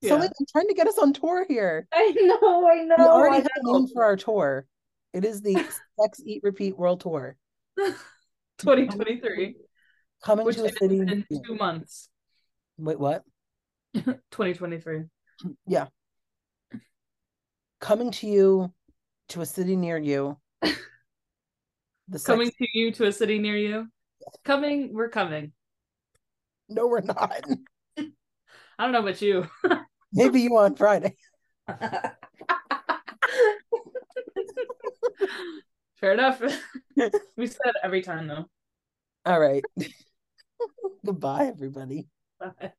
Yeah. 0.02 0.10
So 0.10 0.16
like 0.18 0.32
I'm 0.40 0.46
trying 0.52 0.68
to 0.68 0.74
get 0.74 0.88
us 0.88 0.98
on 0.98 1.14
tour 1.14 1.46
here. 1.48 1.88
I 1.92 2.12
know, 2.16 2.70
I 2.70 2.84
know. 2.84 2.96
We 2.98 3.04
already 3.04 3.38
have 3.38 3.48
a 3.64 3.74
name 3.74 3.88
for 3.94 4.04
our 4.04 4.16
tour. 4.16 4.66
It 5.14 5.26
is 5.26 5.42
the 5.42 5.54
Sex 6.00 6.22
Eat 6.24 6.42
Repeat 6.44 6.78
World 6.78 7.02
Tour. 7.02 7.36
2023. 8.60 9.56
Coming 10.24 10.46
Which 10.46 10.58
to 10.58 10.66
a 10.66 10.72
city 10.72 11.00
in 11.00 11.26
two 11.46 11.56
months. 11.56 12.10
Wait, 12.78 13.00
what? 13.00 13.24
2023. 13.94 15.04
Yeah. 15.68 15.88
Coming 17.80 18.12
to 18.12 18.28
you 18.28 18.74
to 19.30 19.42
a 19.42 19.46
city 19.46 19.76
near 19.76 19.98
you. 19.98 20.38
The 22.10 22.20
coming 22.20 22.50
to 22.50 22.68
you 22.74 22.92
to 22.94 23.06
a 23.06 23.12
city 23.12 23.38
near 23.38 23.58
you. 23.58 23.88
Coming, 24.44 24.94
we're 24.94 25.10
coming. 25.10 25.52
No, 26.70 26.88
we're 26.88 27.02
not. 27.02 27.42
I 27.98 28.84
don't 28.84 28.92
know 28.92 29.00
about 29.00 29.22
you. 29.22 29.48
Maybe 30.14 30.42
you 30.42 30.58
on 30.58 30.76
Friday. 30.76 31.16
Fair 36.00 36.14
enough. 36.14 36.42
we 37.38 37.48
said 37.48 37.74
every 37.84 38.02
time 38.02 38.28
though. 38.28 38.46
All 39.26 39.40
right. 39.40 39.64
Goodbye, 41.06 41.48
everybody. 41.48 42.08
Bye. 42.40 42.74